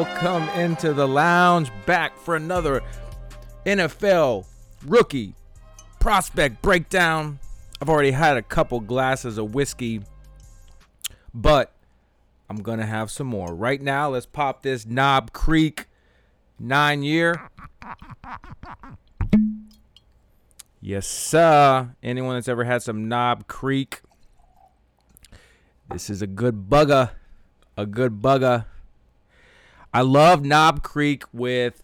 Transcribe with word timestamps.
Welcome 0.00 0.48
into 0.58 0.94
the 0.94 1.06
lounge, 1.06 1.70
back 1.84 2.16
for 2.16 2.34
another 2.34 2.80
NFL 3.66 4.46
rookie 4.86 5.34
prospect 5.98 6.62
breakdown. 6.62 7.38
I've 7.82 7.90
already 7.90 8.12
had 8.12 8.38
a 8.38 8.42
couple 8.42 8.80
glasses 8.80 9.36
of 9.36 9.54
whiskey, 9.54 10.00
but 11.34 11.74
I'm 12.48 12.62
gonna 12.62 12.86
have 12.86 13.10
some 13.10 13.26
more. 13.26 13.54
Right 13.54 13.82
now, 13.82 14.08
let's 14.08 14.24
pop 14.24 14.62
this 14.62 14.86
Knob 14.86 15.34
Creek 15.34 15.86
nine 16.58 17.02
year. 17.02 17.50
Yes, 20.80 21.06
sir. 21.06 21.94
Anyone 22.02 22.36
that's 22.36 22.48
ever 22.48 22.64
had 22.64 22.80
some 22.80 23.06
Knob 23.06 23.46
Creek, 23.48 24.00
this 25.92 26.08
is 26.08 26.22
a 26.22 26.26
good 26.26 26.70
bugger. 26.70 27.10
A 27.76 27.84
good 27.84 28.22
bugger. 28.22 28.64
I 29.92 30.02
love 30.02 30.44
Knob 30.44 30.82
Creek 30.84 31.24
with 31.32 31.82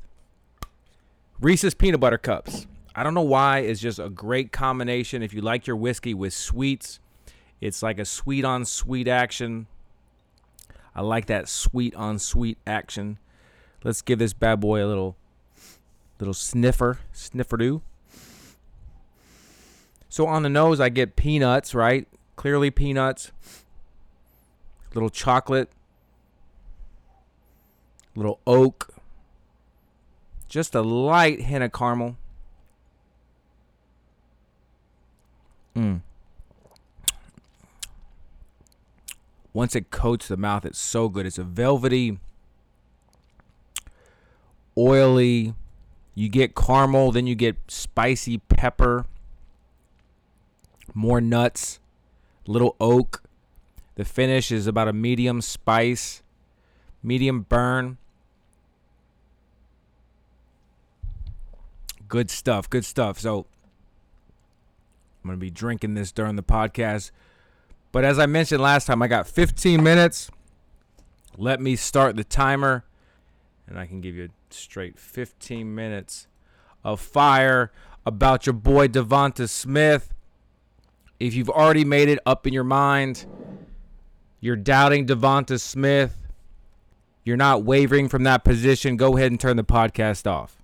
Reese's 1.40 1.74
peanut 1.74 1.98
butter 1.98 2.18
cups. 2.18 2.68
I 2.94 3.02
don't 3.02 3.14
know 3.14 3.22
why. 3.22 3.58
It's 3.58 3.80
just 3.80 3.98
a 3.98 4.08
great 4.08 4.52
combination. 4.52 5.22
If 5.22 5.34
you 5.34 5.42
like 5.42 5.66
your 5.66 5.76
whiskey 5.76 6.14
with 6.14 6.32
sweets, 6.32 7.00
it's 7.60 7.82
like 7.82 7.98
a 7.98 8.04
sweet 8.04 8.44
on 8.44 8.64
sweet 8.64 9.08
action. 9.08 9.66
I 10.94 11.02
like 11.02 11.26
that 11.26 11.48
sweet 11.48 11.94
on 11.96 12.18
sweet 12.20 12.58
action. 12.66 13.18
Let's 13.82 14.02
give 14.02 14.18
this 14.20 14.32
bad 14.32 14.60
boy 14.60 14.84
a 14.84 14.86
little 14.86 15.16
little 16.18 16.32
sniffer, 16.32 17.00
sniffer 17.12 17.56
do. 17.56 17.82
So 20.08 20.26
on 20.26 20.44
the 20.44 20.48
nose, 20.48 20.80
I 20.80 20.88
get 20.88 21.16
peanuts, 21.16 21.74
right? 21.74 22.06
Clearly 22.36 22.70
peanuts. 22.70 23.32
Little 24.94 25.10
chocolate, 25.10 25.68
little 28.16 28.40
oak, 28.46 28.92
just 30.48 30.74
a 30.74 30.80
light 30.80 31.42
hint 31.42 31.62
of 31.62 31.72
caramel. 31.72 32.16
Mm. 35.76 36.00
Once 39.52 39.76
it 39.76 39.90
coats 39.90 40.28
the 40.28 40.36
mouth, 40.36 40.64
it's 40.64 40.78
so 40.78 41.08
good. 41.08 41.26
It's 41.26 41.38
a 41.38 41.44
velvety, 41.44 42.18
oily. 44.76 45.54
You 46.14 46.30
get 46.30 46.54
caramel, 46.54 47.12
then 47.12 47.26
you 47.26 47.34
get 47.34 47.56
spicy 47.68 48.38
pepper, 48.38 49.04
more 50.94 51.20
nuts, 51.20 51.78
little 52.46 52.74
oak. 52.80 53.22
The 53.96 54.04
finish 54.04 54.50
is 54.50 54.66
about 54.66 54.88
a 54.88 54.94
medium 54.94 55.42
spice, 55.42 56.22
medium 57.02 57.42
burn. 57.42 57.98
Good 62.08 62.30
stuff. 62.30 62.68
Good 62.70 62.84
stuff. 62.84 63.18
So 63.18 63.46
I'm 65.22 65.28
going 65.30 65.36
to 65.38 65.40
be 65.40 65.50
drinking 65.50 65.94
this 65.94 66.12
during 66.12 66.36
the 66.36 66.42
podcast. 66.42 67.10
But 67.92 68.04
as 68.04 68.18
I 68.18 68.26
mentioned 68.26 68.60
last 68.60 68.86
time, 68.86 69.02
I 69.02 69.08
got 69.08 69.26
15 69.26 69.82
minutes. 69.82 70.30
Let 71.36 71.60
me 71.60 71.76
start 71.76 72.16
the 72.16 72.24
timer, 72.24 72.84
and 73.66 73.78
I 73.78 73.86
can 73.86 74.00
give 74.00 74.14
you 74.14 74.24
a 74.24 74.54
straight 74.54 74.98
15 74.98 75.74
minutes 75.74 76.26
of 76.84 77.00
fire 77.00 77.72
about 78.06 78.46
your 78.46 78.52
boy 78.52 78.88
Devonta 78.88 79.48
Smith. 79.48 80.14
If 81.18 81.34
you've 81.34 81.50
already 81.50 81.84
made 81.84 82.08
it 82.08 82.18
up 82.24 82.46
in 82.46 82.52
your 82.52 82.64
mind, 82.64 83.26
you're 84.40 84.56
doubting 84.56 85.06
Devonta 85.06 85.60
Smith, 85.60 86.16
you're 87.24 87.36
not 87.36 87.64
wavering 87.64 88.08
from 88.08 88.22
that 88.22 88.44
position, 88.44 88.96
go 88.96 89.16
ahead 89.16 89.32
and 89.32 89.40
turn 89.40 89.56
the 89.56 89.64
podcast 89.64 90.30
off. 90.30 90.55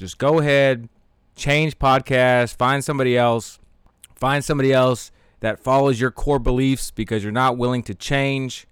Just 0.00 0.16
go 0.16 0.38
ahead, 0.38 0.88
change 1.36 1.78
podcasts, 1.78 2.56
find 2.56 2.82
somebody 2.82 3.18
else, 3.18 3.58
find 4.14 4.42
somebody 4.42 4.72
else 4.72 5.12
that 5.40 5.60
follows 5.60 6.00
your 6.00 6.10
core 6.10 6.38
beliefs 6.38 6.90
because 6.90 7.22
you're 7.22 7.30
not 7.30 7.58
willing 7.58 7.82
to 7.82 7.94
change. 7.94 8.66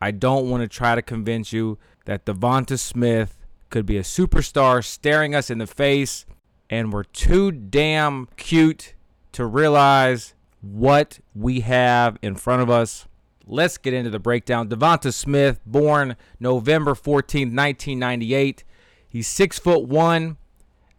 I 0.00 0.10
don't 0.10 0.50
want 0.50 0.62
to 0.64 0.68
try 0.68 0.96
to 0.96 1.00
convince 1.00 1.52
you 1.52 1.78
that 2.06 2.26
Devonta 2.26 2.76
Smith 2.76 3.38
could 3.70 3.86
be 3.86 3.98
a 3.98 4.02
superstar 4.02 4.84
staring 4.84 5.32
us 5.32 5.48
in 5.48 5.58
the 5.58 5.66
face, 5.68 6.26
and 6.68 6.92
we're 6.92 7.04
too 7.04 7.52
damn 7.52 8.26
cute 8.36 8.94
to 9.30 9.46
realize 9.46 10.34
what 10.60 11.20
we 11.36 11.60
have 11.60 12.18
in 12.20 12.34
front 12.34 12.62
of 12.62 12.68
us. 12.68 13.06
Let's 13.46 13.78
get 13.78 13.94
into 13.94 14.10
the 14.10 14.18
breakdown. 14.18 14.68
Devonta 14.68 15.14
Smith, 15.14 15.60
born 15.64 16.16
November 16.40 16.94
14th, 16.94 17.54
1998. 17.54 18.64
He's 19.08 19.28
six 19.28 19.60
foot 19.60 19.84
one, 19.84 20.36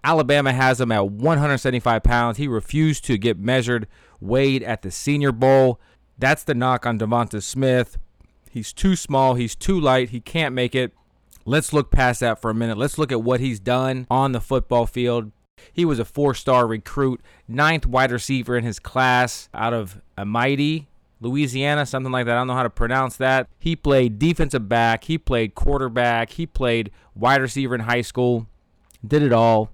Alabama 0.04 0.54
has 0.54 0.80
him 0.80 0.92
at 0.92 1.08
175 1.08 2.04
pounds. 2.04 2.38
He 2.38 2.48
refused 2.48 3.04
to 3.06 3.18
get 3.18 3.38
measured, 3.38 3.88
weighed 4.22 4.64
at 4.64 4.82
the 4.82 4.92
Senior 4.92 5.32
Bowl. 5.32 5.80
That's 6.18 6.44
the 6.44 6.54
knock 6.54 6.86
on 6.86 7.00
Devonta 7.00 7.42
Smith. 7.44 7.98
He's 8.50 8.74
too 8.74 8.96
small. 8.96 9.36
He's 9.36 9.56
too 9.56 9.80
light. 9.80 10.10
He 10.10 10.20
can't 10.20 10.56
make 10.56 10.74
it. 10.74 10.94
Let's 11.46 11.74
look 11.74 11.92
past 11.92 12.22
that 12.22 12.42
for 12.42 12.50
a 12.50 12.54
minute. 12.54 12.78
Let's 12.78 12.98
look 12.98 13.12
at 13.12 13.24
what 13.24 13.40
he's 13.40 13.60
done 13.60 14.08
on 14.10 14.32
the 14.32 14.42
football 14.42 14.86
field. 14.86 15.32
He 15.74 15.84
was 15.84 16.00
a 16.00 16.06
four 16.06 16.34
star 16.34 16.66
recruit, 16.66 17.22
ninth 17.48 17.86
wide 17.86 18.12
receiver 18.12 18.58
in 18.58 18.64
his 18.64 18.80
class 18.80 19.50
out 19.54 19.74
of 19.74 20.02
Amite, 20.18 20.88
Louisiana, 21.20 21.86
something 21.86 22.12
like 22.12 22.26
that. 22.26 22.36
I 22.36 22.40
don't 22.40 22.48
know 22.48 22.54
how 22.54 22.64
to 22.64 22.70
pronounce 22.70 23.18
that. 23.18 23.48
He 23.60 23.76
played 23.76 24.20
defensive 24.20 24.70
back, 24.70 25.04
he 25.04 25.18
played 25.18 25.56
quarterback, 25.56 26.32
he 26.32 26.46
played 26.46 26.92
wide 27.14 27.42
receiver 27.42 27.76
in 27.76 27.82
high 27.82 28.02
school, 28.02 28.48
did 29.06 29.22
it 29.22 29.34
all 29.34 29.70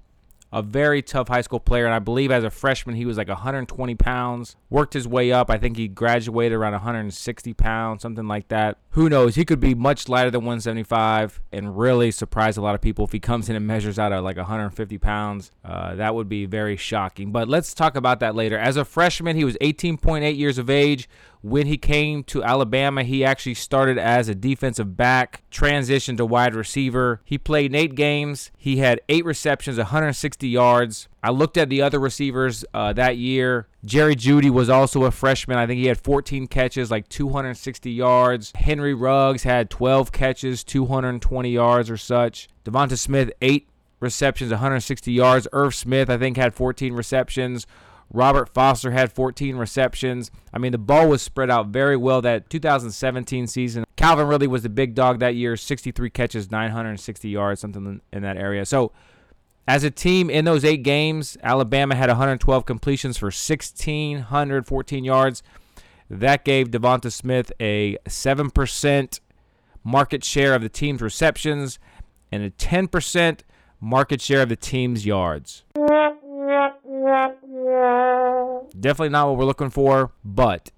a 0.55 0.61
very 0.61 1.01
tough 1.01 1.27
high 1.27 1.41
school 1.41 1.59
player. 1.59 1.85
And 1.85 1.93
I 1.93 1.99
believe 1.99 2.31
as 2.31 2.45
a 2.45 2.49
freshman, 2.49 2.95
he 2.95 3.05
was 3.05 3.17
like 3.17 3.27
120 3.27 3.95
pounds, 3.95 4.55
worked 4.69 4.93
his 4.93 5.05
way 5.05 5.33
up. 5.33 5.49
I 5.49 5.57
think 5.57 5.75
he 5.75 5.89
graduated 5.89 6.57
around 6.57 6.71
160 6.71 7.53
pounds, 7.55 8.01
something 8.01 8.25
like 8.25 8.47
that. 8.47 8.77
Who 8.95 9.09
knows? 9.09 9.35
He 9.35 9.43
could 9.43 9.59
be 9.59 9.75
much 9.75 10.07
lighter 10.07 10.31
than 10.31 10.45
175 10.45 11.41
and 11.51 11.77
really 11.77 12.11
surprise 12.11 12.55
a 12.55 12.61
lot 12.61 12.75
of 12.75 12.81
people 12.81 13.03
if 13.03 13.11
he 13.11 13.19
comes 13.19 13.49
in 13.49 13.55
and 13.57 13.67
measures 13.67 13.99
out 13.99 14.13
at 14.13 14.23
like 14.23 14.37
150 14.37 14.97
pounds. 14.99 15.51
Uh, 15.65 15.95
that 15.95 16.15
would 16.15 16.29
be 16.29 16.45
very 16.45 16.77
shocking. 16.77 17.33
But 17.33 17.49
let's 17.49 17.73
talk 17.73 17.97
about 17.97 18.21
that 18.21 18.35
later. 18.35 18.57
As 18.57 18.77
a 18.77 18.85
freshman, 18.85 19.35
he 19.35 19.43
was 19.43 19.57
18.8 19.57 20.37
years 20.37 20.57
of 20.57 20.69
age, 20.69 21.09
when 21.45 21.67
he 21.67 21.77
came 21.77 22.23
to 22.23 22.43
Alabama, 22.43 23.03
he 23.03 23.23
actually 23.23 23.53
started 23.53 23.99
as 23.99 24.27
a 24.27 24.33
defensive 24.33 24.97
back, 24.97 25.43
transitioned 25.51 26.17
to 26.17 26.25
wide 26.25 26.55
receiver. 26.55 27.21
He 27.23 27.37
played 27.37 27.75
eight 27.75 27.93
games. 27.93 28.49
He 28.57 28.77
had 28.77 28.99
eight 29.09 29.25
receptions, 29.25 29.77
160 29.77 30.49
yards. 30.49 31.07
I 31.25 31.31
looked 31.31 31.57
at 31.57 31.69
the 31.69 31.81
other 31.81 31.97
receivers 31.97 32.63
uh, 32.71 32.93
that 32.93 33.17
year. 33.17 33.67
Jerry 33.83 34.15
Jeudy 34.15 34.51
was 34.51 34.69
also 34.69 35.05
a 35.05 35.11
freshman. 35.11 35.57
I 35.57 35.65
think 35.65 35.79
he 35.79 35.87
had 35.87 35.99
14 35.99 36.45
catches, 36.45 36.91
like 36.91 37.09
260 37.09 37.89
yards. 37.89 38.51
Henry 38.53 38.93
Ruggs 38.93 39.41
had 39.41 39.71
12 39.71 40.11
catches, 40.11 40.63
220 40.63 41.49
yards 41.49 41.89
or 41.89 41.97
such. 41.97 42.47
Devonta 42.63 42.95
Smith, 42.95 43.31
eight 43.41 43.67
receptions, 43.99 44.51
160 44.51 45.11
yards. 45.11 45.47
Irv 45.51 45.73
Smith, 45.73 46.11
I 46.11 46.19
think, 46.19 46.37
had 46.37 46.53
14 46.53 46.93
receptions. 46.93 47.65
Robert 48.13 48.47
Foster 48.47 48.91
had 48.91 49.11
14 49.11 49.55
receptions. 49.55 50.29
I 50.53 50.59
mean, 50.59 50.73
the 50.73 50.77
ball 50.77 51.09
was 51.09 51.23
spread 51.23 51.49
out 51.49 51.69
very 51.69 51.97
well 51.97 52.21
that 52.21 52.51
2017 52.51 53.47
season. 53.47 53.83
Calvin 53.95 54.27
Ridley 54.27 54.45
was 54.45 54.61
the 54.61 54.69
big 54.69 54.93
dog 54.93 55.17
that 55.21 55.33
year, 55.33 55.57
63 55.57 56.07
catches, 56.11 56.51
960 56.51 57.29
yards, 57.29 57.61
something 57.61 57.99
in 58.13 58.21
that 58.21 58.37
area. 58.37 58.63
So, 58.63 58.91
as 59.67 59.83
a 59.83 59.91
team 59.91 60.29
in 60.29 60.45
those 60.45 60.63
eight 60.63 60.83
games, 60.83 61.37
Alabama 61.41 61.95
had 61.95 62.09
112 62.09 62.65
completions 62.65 63.17
for 63.17 63.27
1,614 63.27 65.03
yards. 65.03 65.43
That 66.09 66.45
gave 66.45 66.69
Devonta 66.69 67.11
Smith 67.11 67.51
a 67.59 67.97
7% 68.05 69.19
market 69.83 70.23
share 70.23 70.53
of 70.53 70.61
the 70.61 70.69
team's 70.69 71.01
receptions 71.01 71.79
and 72.31 72.43
a 72.43 72.51
10% 72.51 73.39
market 73.79 74.21
share 74.21 74.41
of 74.43 74.49
the 74.49 74.55
team's 74.55 75.05
yards. 75.05 75.63
Definitely 78.79 79.09
not 79.09 79.29
what 79.29 79.37
we're 79.37 79.45
looking 79.45 79.69
for, 79.69 80.11
but 80.23 80.71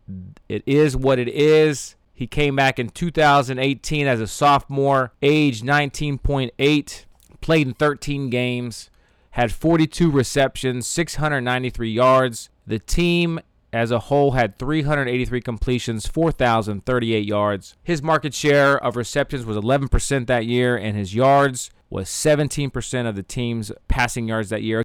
it 0.48 0.64
is 0.66 0.96
what 0.96 1.20
it 1.20 1.28
is. 1.28 1.96
He 2.14 2.26
came 2.26 2.56
back 2.56 2.80
in 2.80 2.90
2018 2.90 4.08
as 4.08 4.22
a 4.22 4.28
sophomore, 4.28 5.14
age 5.22 5.62
19.8, 5.62 7.06
played 7.42 7.68
in 7.68 7.74
13 7.74 8.30
games, 8.30 8.90
had 9.32 9.52
42 9.52 10.10
receptions, 10.10 10.88
693 10.88 11.92
yards. 11.92 12.50
The 12.66 12.80
team 12.80 13.40
as 13.72 13.92
a 13.92 14.00
whole 14.00 14.32
had 14.32 14.58
383 14.58 15.42
completions, 15.42 16.08
4,038 16.08 17.26
yards. 17.26 17.76
His 17.84 18.02
market 18.02 18.34
share 18.34 18.78
of 18.84 18.96
receptions 18.96 19.46
was 19.46 19.58
11% 19.58 20.28
that 20.28 20.46
year, 20.46 20.76
and 20.76 20.98
his 20.98 21.14
yards 21.14 21.70
was 21.90 22.10
17% 22.10 23.08
of 23.08 23.16
the 23.16 23.24
team's 23.24 23.72
passing 23.88 24.28
yards 24.28 24.50
that 24.50 24.64
year. 24.64 24.84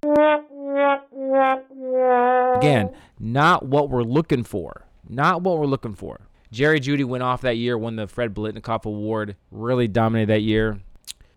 Again, 2.57 2.93
not 3.19 3.65
what 3.65 3.89
we're 3.89 4.03
looking 4.03 4.43
for. 4.43 4.85
Not 5.09 5.41
what 5.41 5.57
we're 5.57 5.65
looking 5.65 5.95
for. 5.95 6.27
Jerry 6.51 6.79
Jeudy 6.79 7.03
went 7.03 7.23
off 7.23 7.41
that 7.41 7.57
year, 7.57 7.77
won 7.77 7.95
the 7.95 8.07
Fred 8.07 8.33
Biletnikoff 8.33 8.85
Award, 8.85 9.35
really 9.49 9.87
dominated 9.87 10.29
that 10.29 10.43
year. 10.43 10.79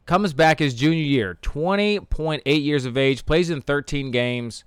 Comes 0.06 0.32
back 0.32 0.60
his 0.60 0.74
junior 0.74 1.02
year, 1.02 1.36
20.8 1.42 2.64
years 2.64 2.84
of 2.84 2.96
age, 2.96 3.26
plays 3.26 3.50
in 3.50 3.60
13 3.60 4.12
games, 4.12 4.62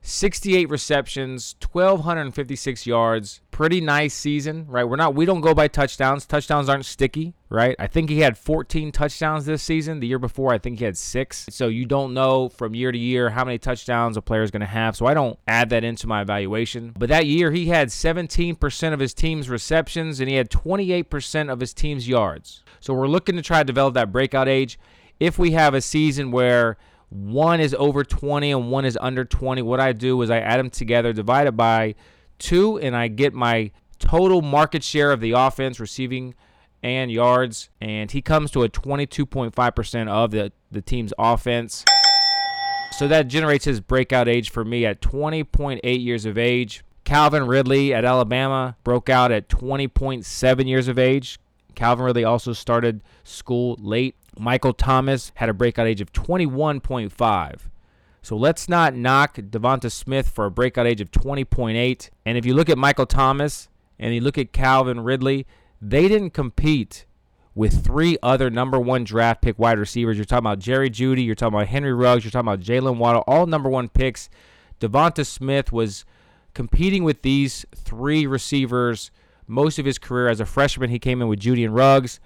68 0.00 0.70
receptions, 0.70 1.56
1256 1.60 2.86
yards. 2.86 3.42
Pretty 3.50 3.82
nice 3.82 4.14
season, 4.14 4.64
right? 4.66 4.84
We're 4.84 4.96
not 4.96 5.14
we 5.14 5.26
don't 5.26 5.42
go 5.42 5.52
by 5.52 5.68
touchdowns. 5.68 6.24
Touchdowns 6.24 6.70
aren't 6.70 6.86
sticky, 6.86 7.34
right? 7.50 7.76
I 7.78 7.86
think 7.86 8.08
he 8.08 8.20
had 8.20 8.38
14 8.38 8.90
touchdowns 8.90 9.44
this 9.44 9.62
season. 9.62 10.00
The 10.00 10.06
year 10.06 10.18
before, 10.18 10.54
I 10.54 10.58
think 10.58 10.78
he 10.78 10.86
had 10.86 10.96
6. 10.96 11.46
So 11.50 11.66
you 11.66 11.84
don't 11.84 12.14
know 12.14 12.48
from 12.48 12.74
year 12.74 12.90
to 12.90 12.98
year 12.98 13.28
how 13.28 13.44
many 13.44 13.58
touchdowns 13.58 14.16
a 14.16 14.22
player 14.22 14.42
is 14.42 14.50
going 14.50 14.60
to 14.60 14.66
have. 14.66 14.96
So 14.96 15.04
I 15.04 15.12
don't 15.12 15.38
add 15.46 15.68
that 15.68 15.84
into 15.84 16.06
my 16.06 16.22
evaluation. 16.22 16.94
But 16.98 17.10
that 17.10 17.26
year 17.26 17.50
he 17.50 17.66
had 17.66 17.88
17% 17.88 18.92
of 18.94 19.00
his 19.00 19.12
team's 19.12 19.50
receptions 19.50 20.18
and 20.18 20.30
he 20.30 20.36
had 20.36 20.48
28% 20.48 21.52
of 21.52 21.60
his 21.60 21.74
team's 21.74 22.08
yards. 22.08 22.62
So 22.80 22.94
we're 22.94 23.08
looking 23.08 23.36
to 23.36 23.42
try 23.42 23.58
to 23.58 23.64
develop 23.64 23.94
that 23.94 24.12
breakout 24.12 24.48
age. 24.48 24.78
If 25.20 25.38
we 25.38 25.52
have 25.52 25.74
a 25.74 25.80
season 25.80 26.30
where 26.30 26.76
one 27.10 27.60
is 27.60 27.74
over 27.78 28.04
20 28.04 28.50
and 28.52 28.70
one 28.70 28.84
is 28.84 28.98
under 29.00 29.24
20. 29.24 29.62
What 29.62 29.80
I 29.80 29.92
do 29.92 30.20
is 30.22 30.30
I 30.30 30.38
add 30.40 30.58
them 30.58 30.70
together, 30.70 31.12
divide 31.12 31.46
it 31.46 31.56
by 31.56 31.94
two, 32.38 32.78
and 32.78 32.94
I 32.94 33.08
get 33.08 33.32
my 33.32 33.70
total 33.98 34.42
market 34.42 34.84
share 34.84 35.10
of 35.10 35.20
the 35.20 35.32
offense, 35.32 35.80
receiving 35.80 36.34
and 36.82 37.10
yards. 37.10 37.70
And 37.80 38.10
he 38.10 38.20
comes 38.20 38.50
to 38.52 38.62
a 38.62 38.68
22.5% 38.68 40.08
of 40.08 40.30
the, 40.30 40.52
the 40.70 40.82
team's 40.82 41.12
offense. 41.18 41.84
So 42.92 43.08
that 43.08 43.28
generates 43.28 43.64
his 43.64 43.80
breakout 43.80 44.28
age 44.28 44.50
for 44.50 44.64
me 44.64 44.84
at 44.84 45.00
20.8 45.00 45.80
years 46.04 46.26
of 46.26 46.36
age. 46.36 46.84
Calvin 47.04 47.46
Ridley 47.46 47.94
at 47.94 48.04
Alabama 48.04 48.76
broke 48.84 49.08
out 49.08 49.32
at 49.32 49.48
20.7 49.48 50.68
years 50.68 50.88
of 50.88 50.98
age. 50.98 51.38
Calvin 51.78 52.06
Ridley 52.06 52.24
also 52.24 52.52
started 52.52 53.02
school 53.22 53.76
late. 53.80 54.16
Michael 54.36 54.72
Thomas 54.72 55.30
had 55.36 55.48
a 55.48 55.54
breakout 55.54 55.86
age 55.86 56.00
of 56.00 56.12
21.5. 56.12 57.60
So 58.20 58.36
let's 58.36 58.68
not 58.68 58.96
knock 58.96 59.36
Devonta 59.36 59.88
Smith 59.88 60.28
for 60.28 60.46
a 60.46 60.50
breakout 60.50 60.88
age 60.88 61.00
of 61.00 61.12
20.8. 61.12 62.10
And 62.26 62.36
if 62.36 62.44
you 62.44 62.52
look 62.52 62.68
at 62.68 62.78
Michael 62.78 63.06
Thomas 63.06 63.68
and 63.96 64.12
you 64.12 64.20
look 64.20 64.36
at 64.36 64.52
Calvin 64.52 65.04
Ridley, 65.04 65.46
they 65.80 66.08
didn't 66.08 66.30
compete 66.30 67.06
with 67.54 67.84
three 67.84 68.18
other 68.24 68.50
number 68.50 68.80
one 68.80 69.04
draft 69.04 69.40
pick 69.40 69.56
wide 69.56 69.78
receivers. 69.78 70.16
You're 70.16 70.24
talking 70.24 70.46
about 70.46 70.58
Jerry 70.58 70.90
Jeudy, 70.90 71.24
you're 71.24 71.36
talking 71.36 71.54
about 71.54 71.68
Henry 71.68 71.92
Ruggs, 71.92 72.24
you're 72.24 72.32
talking 72.32 72.48
about 72.48 72.60
Jaylen 72.60 72.96
Waddle, 72.96 73.22
all 73.28 73.46
number 73.46 73.70
one 73.70 73.88
picks. 73.88 74.28
Devonta 74.80 75.24
Smith 75.24 75.72
was 75.72 76.04
competing 76.54 77.04
with 77.04 77.22
these 77.22 77.64
three 77.72 78.26
receivers 78.26 79.12
most 79.48 79.78
of 79.78 79.86
his 79.86 79.98
career 79.98 80.28
as 80.28 80.40
a 80.40 80.46
freshman. 80.46 80.90
He 80.90 80.98
came 80.98 81.20
in 81.22 81.28
with 81.28 81.40
Jeudy 81.40 81.64
and 81.64 81.74
Ruggs. 81.74 82.20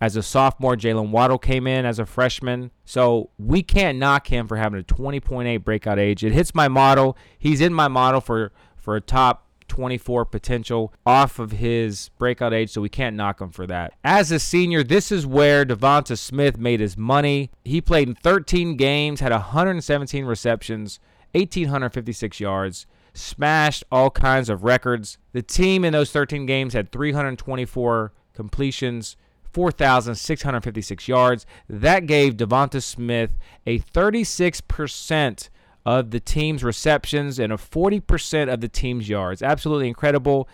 As 0.00 0.16
a 0.16 0.22
sophomore, 0.22 0.74
Jaylen 0.76 1.10
Waddle 1.10 1.38
came 1.38 1.66
in 1.68 1.84
as 1.84 2.00
a 2.00 2.06
freshman. 2.06 2.72
So 2.84 3.30
we 3.38 3.62
can't 3.62 3.98
knock 3.98 4.26
him 4.26 4.48
for 4.48 4.56
having 4.56 4.80
a 4.80 4.82
20.8 4.82 5.62
breakout 5.62 5.98
age. 5.98 6.24
It 6.24 6.32
hits 6.32 6.54
my 6.54 6.66
model. 6.66 7.16
He's 7.38 7.60
in 7.60 7.72
my 7.72 7.86
model 7.86 8.20
for, 8.20 8.52
for 8.76 8.96
a 8.96 9.00
top 9.00 9.46
24 9.68 10.26
potential 10.26 10.92
off 11.06 11.38
of 11.38 11.52
his 11.52 12.10
breakout 12.18 12.52
age, 12.52 12.70
so 12.70 12.82
we 12.82 12.90
can't 12.90 13.16
knock 13.16 13.40
him 13.40 13.50
for 13.50 13.66
that. 13.66 13.94
As 14.04 14.30
a 14.30 14.38
senior, 14.38 14.82
this 14.82 15.10
is 15.10 15.26
where 15.26 15.64
Devonta 15.64 16.18
Smith 16.18 16.58
made 16.58 16.80
his 16.80 16.98
money. 16.98 17.50
He 17.64 17.80
played 17.80 18.08
in 18.08 18.14
13 18.14 18.76
games, 18.76 19.20
had 19.20 19.32
117 19.32 20.26
receptions, 20.26 21.00
1,856 21.34 22.38
yards, 22.38 22.86
smashed 23.14 23.84
all 23.90 24.10
kinds 24.10 24.48
of 24.48 24.64
records. 24.64 25.18
The 25.32 25.42
team 25.42 25.84
in 25.84 25.92
those 25.92 26.10
13 26.10 26.46
games 26.46 26.72
had 26.72 26.92
324 26.92 28.12
completions, 28.34 29.16
4,656 29.52 31.08
yards. 31.08 31.46
That 31.68 32.06
gave 32.06 32.36
Devonta 32.36 32.82
Smith 32.82 33.32
a 33.66 33.78
36% 33.78 35.48
of 35.84 36.10
the 36.10 36.20
team's 36.20 36.64
receptions 36.64 37.38
and 37.38 37.52
a 37.52 37.56
40% 37.56 38.52
of 38.52 38.60
the 38.60 38.68
team's 38.68 39.08
yards. 39.08 39.42
Absolutely 39.42 39.88
incredible. 39.88 40.48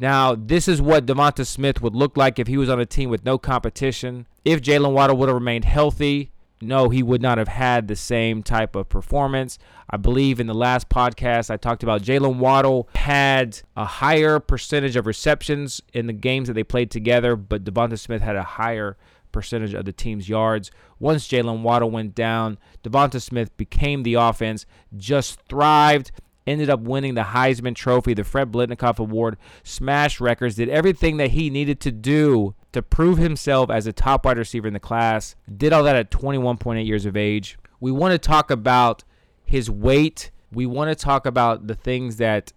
Now, 0.00 0.34
this 0.34 0.66
is 0.66 0.82
what 0.82 1.06
Devonta 1.06 1.46
Smith 1.46 1.80
would 1.80 1.94
look 1.94 2.16
like 2.16 2.38
if 2.38 2.48
he 2.48 2.56
was 2.56 2.68
on 2.68 2.80
a 2.80 2.86
team 2.86 3.10
with 3.10 3.24
no 3.24 3.38
competition. 3.38 4.26
If 4.44 4.60
Jaylen 4.60 4.92
Waddle 4.92 5.16
would 5.16 5.28
have 5.28 5.36
remained 5.36 5.64
healthy, 5.64 6.32
no, 6.64 6.88
he 6.88 7.02
would 7.02 7.22
not 7.22 7.38
have 7.38 7.48
had 7.48 7.88
the 7.88 7.96
same 7.96 8.42
type 8.42 8.74
of 8.74 8.88
performance. 8.88 9.58
I 9.88 9.96
believe 9.96 10.40
in 10.40 10.46
the 10.46 10.54
last 10.54 10.88
podcast 10.88 11.50
I 11.50 11.56
talked 11.56 11.82
about 11.82 12.02
Jaylen 12.02 12.36
Waddle 12.36 12.88
had 12.94 13.60
a 13.76 13.84
higher 13.84 14.40
percentage 14.40 14.96
of 14.96 15.06
receptions 15.06 15.80
in 15.92 16.06
the 16.06 16.12
games 16.12 16.48
that 16.48 16.54
they 16.54 16.64
played 16.64 16.90
together, 16.90 17.36
but 17.36 17.64
Devonta 17.64 17.98
Smith 17.98 18.22
had 18.22 18.36
a 18.36 18.42
higher 18.42 18.96
percentage 19.32 19.74
of 19.74 19.84
the 19.84 19.92
team's 19.92 20.28
yards. 20.28 20.70
Once 20.98 21.28
Jaylen 21.28 21.62
Waddle 21.62 21.90
went 21.90 22.14
down, 22.14 22.58
Devonta 22.82 23.20
Smith 23.20 23.54
became 23.56 24.02
the 24.02 24.14
offense, 24.14 24.64
just 24.96 25.40
thrived, 25.48 26.12
ended 26.46 26.70
up 26.70 26.80
winning 26.80 27.14
the 27.14 27.22
Heisman 27.22 27.74
Trophy, 27.74 28.14
the 28.14 28.24
Fred 28.24 28.52
Biletnikoff 28.52 28.98
Award, 28.98 29.36
smashed 29.62 30.20
records, 30.20 30.54
did 30.54 30.68
everything 30.68 31.16
that 31.18 31.30
he 31.30 31.50
needed 31.50 31.80
to 31.80 31.92
do 31.92 32.54
to 32.74 32.82
prove 32.82 33.18
himself 33.18 33.70
as 33.70 33.86
a 33.86 33.92
top 33.92 34.24
wide 34.24 34.38
receiver 34.38 34.68
in 34.68 34.74
the 34.74 34.80
class. 34.80 35.34
Did 35.56 35.72
all 35.72 35.82
that 35.84 35.96
at 35.96 36.10
21.8 36.10 36.86
years 36.86 37.06
of 37.06 37.16
age. 37.16 37.58
We 37.80 37.90
want 37.90 38.12
to 38.12 38.18
talk 38.18 38.50
about 38.50 39.04
his 39.44 39.70
weight. 39.70 40.30
We 40.52 40.66
want 40.66 40.90
to 40.90 40.94
talk 40.94 41.26
about 41.26 41.66
the 41.66 41.74
things 41.74 42.16
that 42.18 42.52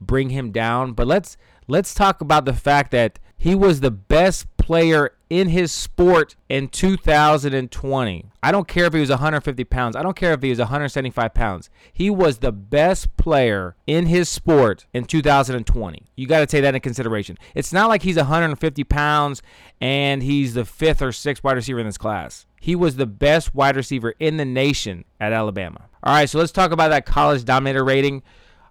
bring 0.00 0.30
him 0.30 0.50
down, 0.52 0.92
but 0.92 1.06
let's 1.06 1.36
let's 1.68 1.94
talk 1.94 2.20
about 2.20 2.44
the 2.44 2.52
fact 2.52 2.90
that 2.90 3.18
he 3.36 3.54
was 3.54 3.80
the 3.80 3.90
best 3.90 4.51
player 4.62 5.10
in 5.28 5.48
his 5.48 5.72
sport 5.72 6.36
in 6.48 6.68
2020. 6.68 8.26
I 8.44 8.52
don't 8.52 8.68
care 8.68 8.84
if 8.84 8.92
he 8.92 9.00
was 9.00 9.10
150 9.10 9.64
pounds. 9.64 9.96
I 9.96 10.02
don't 10.04 10.14
care 10.14 10.32
if 10.32 10.40
he 10.40 10.50
was 10.50 10.60
175 10.60 11.34
pounds. 11.34 11.68
He 11.92 12.08
was 12.08 12.38
the 12.38 12.52
best 12.52 13.16
player 13.16 13.74
in 13.88 14.06
his 14.06 14.28
sport 14.28 14.86
in 14.94 15.04
2020. 15.04 16.06
You 16.14 16.26
got 16.28 16.40
to 16.40 16.46
take 16.46 16.62
that 16.62 16.68
into 16.68 16.80
consideration. 16.80 17.38
It's 17.56 17.72
not 17.72 17.88
like 17.88 18.02
he's 18.02 18.16
150 18.16 18.84
pounds 18.84 19.42
and 19.80 20.22
he's 20.22 20.54
the 20.54 20.64
fifth 20.64 21.02
or 21.02 21.10
sixth 21.10 21.42
wide 21.42 21.56
receiver 21.56 21.80
in 21.80 21.86
this 21.86 21.98
class. 21.98 22.46
He 22.60 22.76
was 22.76 22.94
the 22.94 23.06
best 23.06 23.56
wide 23.56 23.74
receiver 23.74 24.14
in 24.20 24.36
the 24.36 24.44
nation 24.44 25.04
at 25.18 25.32
Alabama. 25.32 25.88
All 26.04 26.14
right, 26.14 26.30
so 26.30 26.38
let's 26.38 26.52
talk 26.52 26.70
about 26.70 26.90
that 26.90 27.04
college 27.04 27.44
dominator 27.44 27.84
rating. 27.84 28.22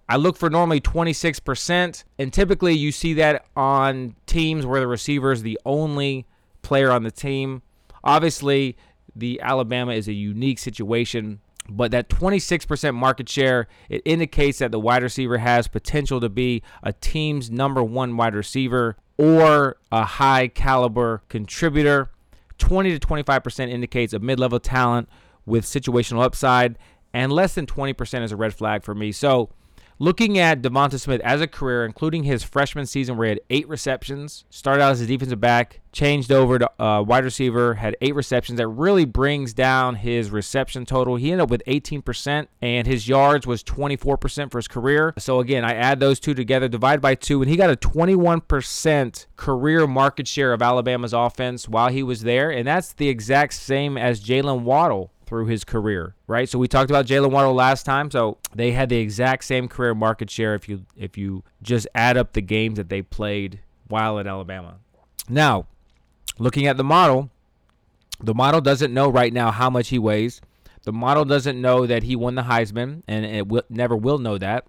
I 0.08 0.16
look 0.16 0.36
for 0.36 0.50
normally 0.50 0.80
26%, 0.80 2.04
and 2.18 2.32
typically 2.32 2.74
you 2.74 2.92
see 2.92 3.14
that 3.14 3.46
on 3.56 4.14
teams 4.26 4.66
where 4.66 4.80
the 4.80 4.86
receiver 4.86 5.32
is 5.32 5.42
the 5.42 5.58
only 5.64 6.26
player 6.62 6.90
on 6.90 7.02
the 7.02 7.10
team. 7.10 7.62
Obviously, 8.04 8.76
the 9.14 9.40
Alabama 9.40 9.92
is 9.92 10.08
a 10.08 10.12
unique 10.12 10.58
situation, 10.58 11.40
but 11.68 11.90
that 11.92 12.08
26% 12.08 12.94
market 12.94 13.28
share, 13.28 13.68
it 13.88 14.02
indicates 14.04 14.58
that 14.58 14.72
the 14.72 14.80
wide 14.80 15.02
receiver 15.02 15.38
has 15.38 15.68
potential 15.68 16.20
to 16.20 16.28
be 16.28 16.62
a 16.82 16.92
team's 16.92 17.50
number 17.50 17.82
one 17.82 18.16
wide 18.16 18.34
receiver 18.34 18.96
or 19.16 19.76
a 19.90 20.04
high 20.04 20.48
caliber 20.48 21.22
contributor. 21.28 22.10
20 22.58 22.98
to 22.98 23.06
25% 23.06 23.70
indicates 23.70 24.12
a 24.12 24.18
mid 24.18 24.38
level 24.38 24.60
talent 24.60 25.08
with 25.46 25.64
situational 25.64 26.22
upside, 26.22 26.78
and 27.12 27.32
less 27.32 27.54
than 27.54 27.66
20% 27.66 28.22
is 28.22 28.32
a 28.32 28.36
red 28.36 28.54
flag 28.54 28.82
for 28.82 28.94
me. 28.94 29.12
So, 29.12 29.50
Looking 30.02 30.36
at 30.36 30.62
Devonta 30.62 30.98
Smith 30.98 31.20
as 31.20 31.40
a 31.40 31.46
career, 31.46 31.84
including 31.84 32.24
his 32.24 32.42
freshman 32.42 32.86
season 32.86 33.16
where 33.16 33.26
he 33.26 33.28
had 33.28 33.40
eight 33.50 33.68
receptions, 33.68 34.44
started 34.50 34.82
out 34.82 34.90
as 34.90 35.00
a 35.00 35.06
defensive 35.06 35.40
back, 35.40 35.80
changed 35.92 36.32
over 36.32 36.58
to 36.58 36.82
uh, 36.82 37.02
wide 37.02 37.22
receiver, 37.22 37.74
had 37.74 37.96
eight 38.00 38.16
receptions. 38.16 38.58
That 38.58 38.66
really 38.66 39.04
brings 39.04 39.54
down 39.54 39.94
his 39.94 40.32
reception 40.32 40.86
total. 40.86 41.14
He 41.14 41.30
ended 41.30 41.44
up 41.44 41.50
with 41.50 41.62
18%, 41.68 42.48
and 42.60 42.84
his 42.84 43.06
yards 43.06 43.46
was 43.46 43.62
24% 43.62 44.50
for 44.50 44.58
his 44.58 44.66
career. 44.66 45.14
So 45.18 45.38
again, 45.38 45.64
I 45.64 45.74
add 45.74 46.00
those 46.00 46.18
two 46.18 46.34
together, 46.34 46.66
divide 46.66 47.00
by 47.00 47.14
two, 47.14 47.40
and 47.40 47.48
he 47.48 47.56
got 47.56 47.70
a 47.70 47.76
21% 47.76 49.26
career 49.36 49.86
market 49.86 50.26
share 50.26 50.52
of 50.52 50.62
Alabama's 50.62 51.12
offense 51.12 51.68
while 51.68 51.90
he 51.90 52.02
was 52.02 52.22
there, 52.22 52.50
and 52.50 52.66
that's 52.66 52.92
the 52.92 53.08
exact 53.08 53.54
same 53.54 53.96
as 53.96 54.20
Jaylen 54.20 54.62
Waddle 54.62 55.11
through 55.26 55.46
his 55.46 55.64
career, 55.64 56.14
right? 56.26 56.48
So 56.48 56.58
we 56.58 56.68
talked 56.68 56.90
about 56.90 57.06
Jaylen 57.06 57.30
Waddle 57.30 57.54
last 57.54 57.84
time. 57.84 58.10
So 58.10 58.38
they 58.54 58.72
had 58.72 58.88
the 58.88 58.98
exact 58.98 59.44
same 59.44 59.68
career 59.68 59.94
market 59.94 60.30
share 60.30 60.54
if 60.54 60.68
you 60.68 60.84
if 60.96 61.16
you 61.16 61.44
just 61.62 61.86
add 61.94 62.16
up 62.16 62.32
the 62.32 62.42
games 62.42 62.76
that 62.76 62.88
they 62.88 63.02
played 63.02 63.60
while 63.88 64.18
at 64.18 64.26
Alabama. 64.26 64.76
Now, 65.28 65.66
looking 66.38 66.66
at 66.66 66.76
the 66.76 66.84
model, 66.84 67.30
the 68.20 68.34
model 68.34 68.60
doesn't 68.60 68.92
know 68.92 69.08
right 69.08 69.32
now 69.32 69.50
how 69.50 69.70
much 69.70 69.88
he 69.88 69.98
weighs. 69.98 70.40
The 70.84 70.92
model 70.92 71.24
doesn't 71.24 71.60
know 71.60 71.86
that 71.86 72.02
he 72.02 72.16
won 72.16 72.34
the 72.34 72.42
Heisman, 72.42 73.02
and 73.06 73.24
it 73.24 73.46
will, 73.46 73.62
never 73.68 73.96
will 73.96 74.18
know 74.18 74.36
that. 74.38 74.66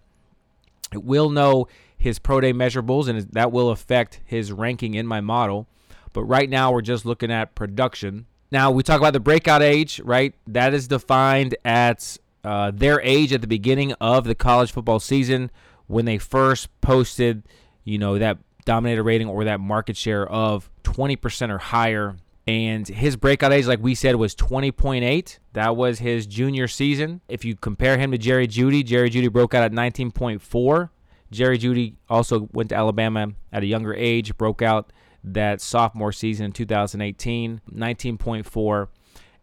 It 0.91 1.03
will 1.03 1.29
know 1.29 1.67
his 1.98 2.19
pro 2.19 2.39
day 2.41 2.53
measurables, 2.53 3.07
and 3.07 3.19
that 3.31 3.51
will 3.51 3.69
affect 3.69 4.19
his 4.25 4.51
ranking 4.51 4.93
in 4.93 5.07
my 5.07 5.22
model. 5.22 5.67
But 6.12 6.25
right 6.25 6.50
now, 6.50 6.72
we're 6.72 6.81
just 6.81 7.05
looking 7.05 7.31
at 7.31 7.55
production. 7.55 8.27
Now 8.53 8.69
we 8.69 8.83
talk 8.83 9.00
about 9.00 9.13
the 9.13 9.19
breakout 9.19 9.63
age, 9.63 10.00
right? 10.01 10.36
That 10.45 10.75
is 10.75 10.88
defined 10.88 11.57
at 11.65 12.19
uh, 12.43 12.69
their 12.72 13.01
age 13.01 13.33
at 13.33 13.41
the 13.41 13.48
beginning 13.48 13.93
of 13.93 14.25
the 14.25 14.36
college 14.36 14.72
football 14.72 15.00
season 15.00 15.50
when 15.88 16.05
they 16.05 16.19
first 16.19 16.69
posted, 16.79 17.41
you 17.83 17.98
know, 17.98 18.19
that 18.19 18.38
dominator 18.63 19.01
rating 19.01 19.27
or 19.27 19.43
that 19.45 19.60
market 19.60 19.98
share 19.98 20.27
of 20.27 20.69
20% 20.83 21.50
or 21.50 21.57
higher. 21.57 22.15
And 22.45 22.88
his 22.88 23.15
breakout 23.15 23.51
age, 23.51 23.65
like 23.65 23.81
we 23.81 23.95
said, 23.95 24.17
was 24.17 24.36
20.8. 24.36 25.39
That 25.53 25.75
was 25.75 25.98
his 25.98 26.27
junior 26.27 26.67
season. 26.67 27.22
If 27.27 27.43
you 27.43 27.55
compare 27.55 27.98
him 27.98 28.12
to 28.12 28.19
Jerry 28.19 28.48
Jeudy, 28.48 28.86
Jerry 28.86 29.10
Jeudy 29.10 29.31
broke 29.31 29.55
out 29.55 29.63
at 29.63 29.72
19.4. 29.72 30.89
Jerry 31.31 31.57
Jeudy 31.57 31.95
also 32.07 32.48
went 32.51 32.69
to 32.69 32.75
Alabama 32.75 33.29
at 33.51 33.63
a 33.63 33.65
younger 33.65 33.95
age, 33.95 34.38
broke 34.38 34.62
out 34.62 34.93
that 35.24 35.62
sophomore 35.62 36.12
season 36.12 36.48
in 36.48 36.51
2018, 36.51 37.62
19.4. 37.74 38.88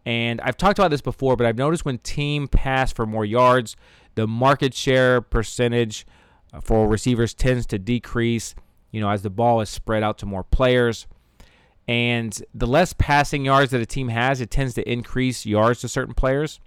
And 0.05 0.41
I've 0.41 0.57
talked 0.57 0.79
about 0.79 0.91
this 0.91 1.01
before, 1.01 1.35
but 1.35 1.45
I've 1.45 1.57
noticed 1.57 1.85
when 1.85 1.99
team 1.99 2.47
pass 2.47 2.91
for 2.91 3.05
more 3.05 3.25
yards, 3.25 3.75
the 4.15 4.27
market 4.27 4.73
share 4.73 5.21
percentage 5.21 6.05
uh, 6.53 6.59
for 6.59 6.87
receivers 6.87 7.33
tends 7.33 7.65
to 7.67 7.79
decrease, 7.79 8.55
you 8.91 8.99
know, 8.99 9.09
as 9.09 9.21
the 9.21 9.29
ball 9.29 9.61
is 9.61 9.69
spread 9.69 10.03
out 10.03 10.17
to 10.19 10.25
more 10.25 10.43
players. 10.43 11.07
And 11.87 12.41
the 12.53 12.67
less 12.67 12.93
passing 12.93 13.45
yards 13.45 13.71
that 13.71 13.81
a 13.81 13.85
team 13.85 14.09
has, 14.09 14.41
it 14.41 14.49
tends 14.49 14.73
to 14.75 14.91
increase 14.91 15.45
yards 15.45 15.81
to 15.81 15.87
certain 15.87 16.13
players. 16.13 16.59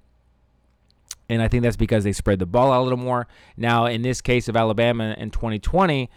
And 1.28 1.40
I 1.40 1.48
think 1.48 1.62
that's 1.62 1.76
because 1.76 2.04
they 2.04 2.12
spread 2.12 2.38
the 2.38 2.46
ball 2.46 2.72
out 2.72 2.82
a 2.82 2.84
little 2.84 2.98
more. 2.98 3.26
Now, 3.56 3.86
in 3.86 4.02
this 4.02 4.20
case 4.20 4.48
of 4.48 4.56
Alabama 4.56 5.14
in 5.16 5.30
2020, 5.30 6.10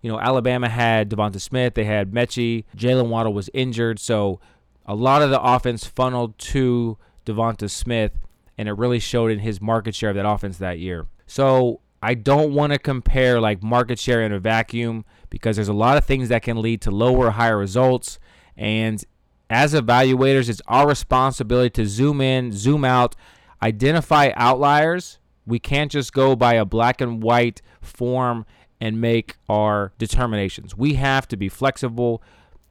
you 0.00 0.10
know, 0.10 0.20
Alabama 0.20 0.68
had 0.68 1.10
Devonta 1.10 1.40
Smith, 1.40 1.74
they 1.74 1.84
had 1.84 2.12
Metchie, 2.12 2.64
Jaylen 2.76 3.08
Waddle 3.08 3.32
was 3.32 3.50
injured, 3.52 3.98
so 3.98 4.40
a 4.86 4.94
lot 4.94 5.22
of 5.22 5.30
the 5.30 5.40
offense 5.40 5.84
funneled 5.84 6.38
to 6.38 6.96
Devonta 7.26 7.68
Smith, 7.70 8.12
and 8.56 8.68
it 8.68 8.72
really 8.72 8.98
showed 9.00 9.30
in 9.30 9.40
his 9.40 9.60
market 9.60 9.94
share 9.94 10.10
of 10.10 10.16
that 10.16 10.28
offense 10.28 10.58
that 10.58 10.78
year. 10.78 11.06
So 11.26 11.80
I 12.02 12.14
don't 12.14 12.54
want 12.54 12.72
to 12.72 12.78
compare 12.78 13.40
like 13.40 13.62
market 13.62 13.98
share 13.98 14.22
in 14.22 14.32
a 14.32 14.38
vacuum 14.38 15.04
because 15.30 15.56
there's 15.56 15.68
a 15.68 15.74
lot 15.74 15.96
of 15.96 16.04
things 16.04 16.28
that 16.28 16.42
can 16.42 16.62
lead 16.62 16.80
to 16.82 16.90
lower 16.90 17.26
or 17.26 17.30
higher 17.32 17.58
results. 17.58 18.18
And 18.56 19.04
as 19.50 19.74
evaluators, 19.74 20.48
it's 20.48 20.62
our 20.68 20.88
responsibility 20.88 21.70
to 21.70 21.86
zoom 21.86 22.20
in, 22.20 22.52
zoom 22.52 22.84
out, 22.84 23.16
identify 23.62 24.30
outliers. 24.36 25.18
We 25.46 25.58
can't 25.58 25.90
just 25.90 26.12
go 26.12 26.36
by 26.36 26.54
a 26.54 26.64
black 26.64 27.00
and 27.00 27.22
white 27.22 27.62
form 27.80 28.46
and 28.80 29.00
make 29.00 29.36
our 29.48 29.92
determinations. 29.98 30.76
We 30.76 30.94
have 30.94 31.26
to 31.28 31.36
be 31.36 31.48
flexible. 31.48 32.22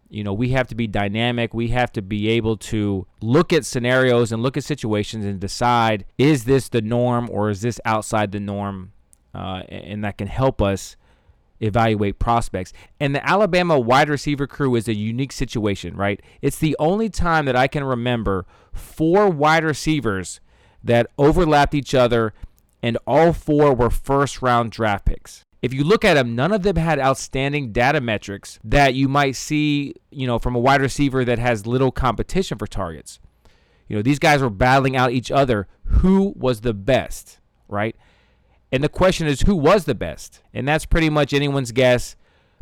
You 0.10 0.24
know, 0.24 0.34
we 0.34 0.50
have 0.50 0.68
to 0.68 0.76
be 0.76 0.88
dynamic. 0.88 1.54
We 1.54 1.70
have 1.70 1.92
to 1.94 2.02
be 2.02 2.30
able 2.30 2.58
to 2.58 3.06
look 3.22 3.52
at 3.52 3.66
scenarios 3.66 4.32
and 4.32 4.42
look 4.42 4.56
at 4.56 4.64
situations 4.64 5.26
and 5.26 5.40
decide 5.40 6.06
is 6.18 6.46
this 6.46 6.70
the 6.70 6.82
norm 6.82 7.30
or 7.32 7.50
is 7.50 7.62
this 7.62 7.80
outside 7.84 8.32
the 8.32 8.40
norm? 8.40 8.94
Uh, 9.36 9.64
and 9.70 10.04
that 10.04 10.18
can 10.18 10.28
help 10.28 10.62
us 10.62 10.96
evaluate 11.60 12.20
prospects. 12.20 12.72
And 13.00 13.14
the 13.14 13.28
Alabama 13.28 13.80
wide 13.80 14.10
receiver 14.10 14.48
crew 14.48 14.76
is 14.76 14.88
a 14.88 14.96
unique 14.96 15.32
situation, 15.32 15.96
right? 15.96 16.22
It's 16.42 16.60
the 16.60 16.76
only 16.80 17.10
time 17.10 17.46
that 17.46 17.56
I 17.56 17.68
can 17.68 17.84
remember 17.84 18.46
four 18.74 19.30
wide 19.30 19.64
receivers 19.64 20.40
that 20.84 21.08
overlapped 21.18 21.74
each 21.74 21.94
other 21.94 22.34
and 22.82 22.98
all 23.08 23.34
four 23.34 23.74
were 23.74 23.90
first 23.90 24.42
round 24.42 24.72
draft 24.72 25.06
picks 25.06 25.44
if 25.68 25.74
you 25.74 25.84
look 25.84 26.06
at 26.06 26.14
them, 26.14 26.34
none 26.34 26.54
of 26.54 26.64
them 26.64 26.78
had 26.78 26.98
outstanding 26.98 27.74
data 27.74 28.00
metrics 28.00 28.58
that 28.64 28.94
you 28.94 29.10
might 29.10 29.36
see, 29.36 29.96
you 30.10 30.26
know, 30.26 30.40
from 30.40 30.56
a 30.56 30.60
wide 30.60 30.80
receiver 30.80 31.26
that 31.26 31.40
has 31.40 31.68
little 31.68 31.92
competition 31.92 32.58
for 32.58 32.68
targets. 32.68 33.20
You 33.90 33.98
know, 33.98 34.02
these 34.02 34.18
guys 34.18 34.42
were 34.42 34.50
battling 34.50 34.96
out 34.96 35.12
each 35.12 35.30
other. 35.30 35.68
Who 35.84 36.34
was 36.38 36.62
the 36.62 36.74
best, 36.74 37.40
right? 37.68 37.98
And 38.72 38.82
the 38.82 38.88
question 38.88 39.28
is, 39.28 39.42
who 39.42 39.58
was 39.58 39.84
the 39.84 39.94
best? 39.94 40.42
And 40.54 40.66
that's 40.66 40.86
pretty 40.86 41.10
much 41.10 41.34
anyone's 41.34 41.74
guess. 41.74 42.16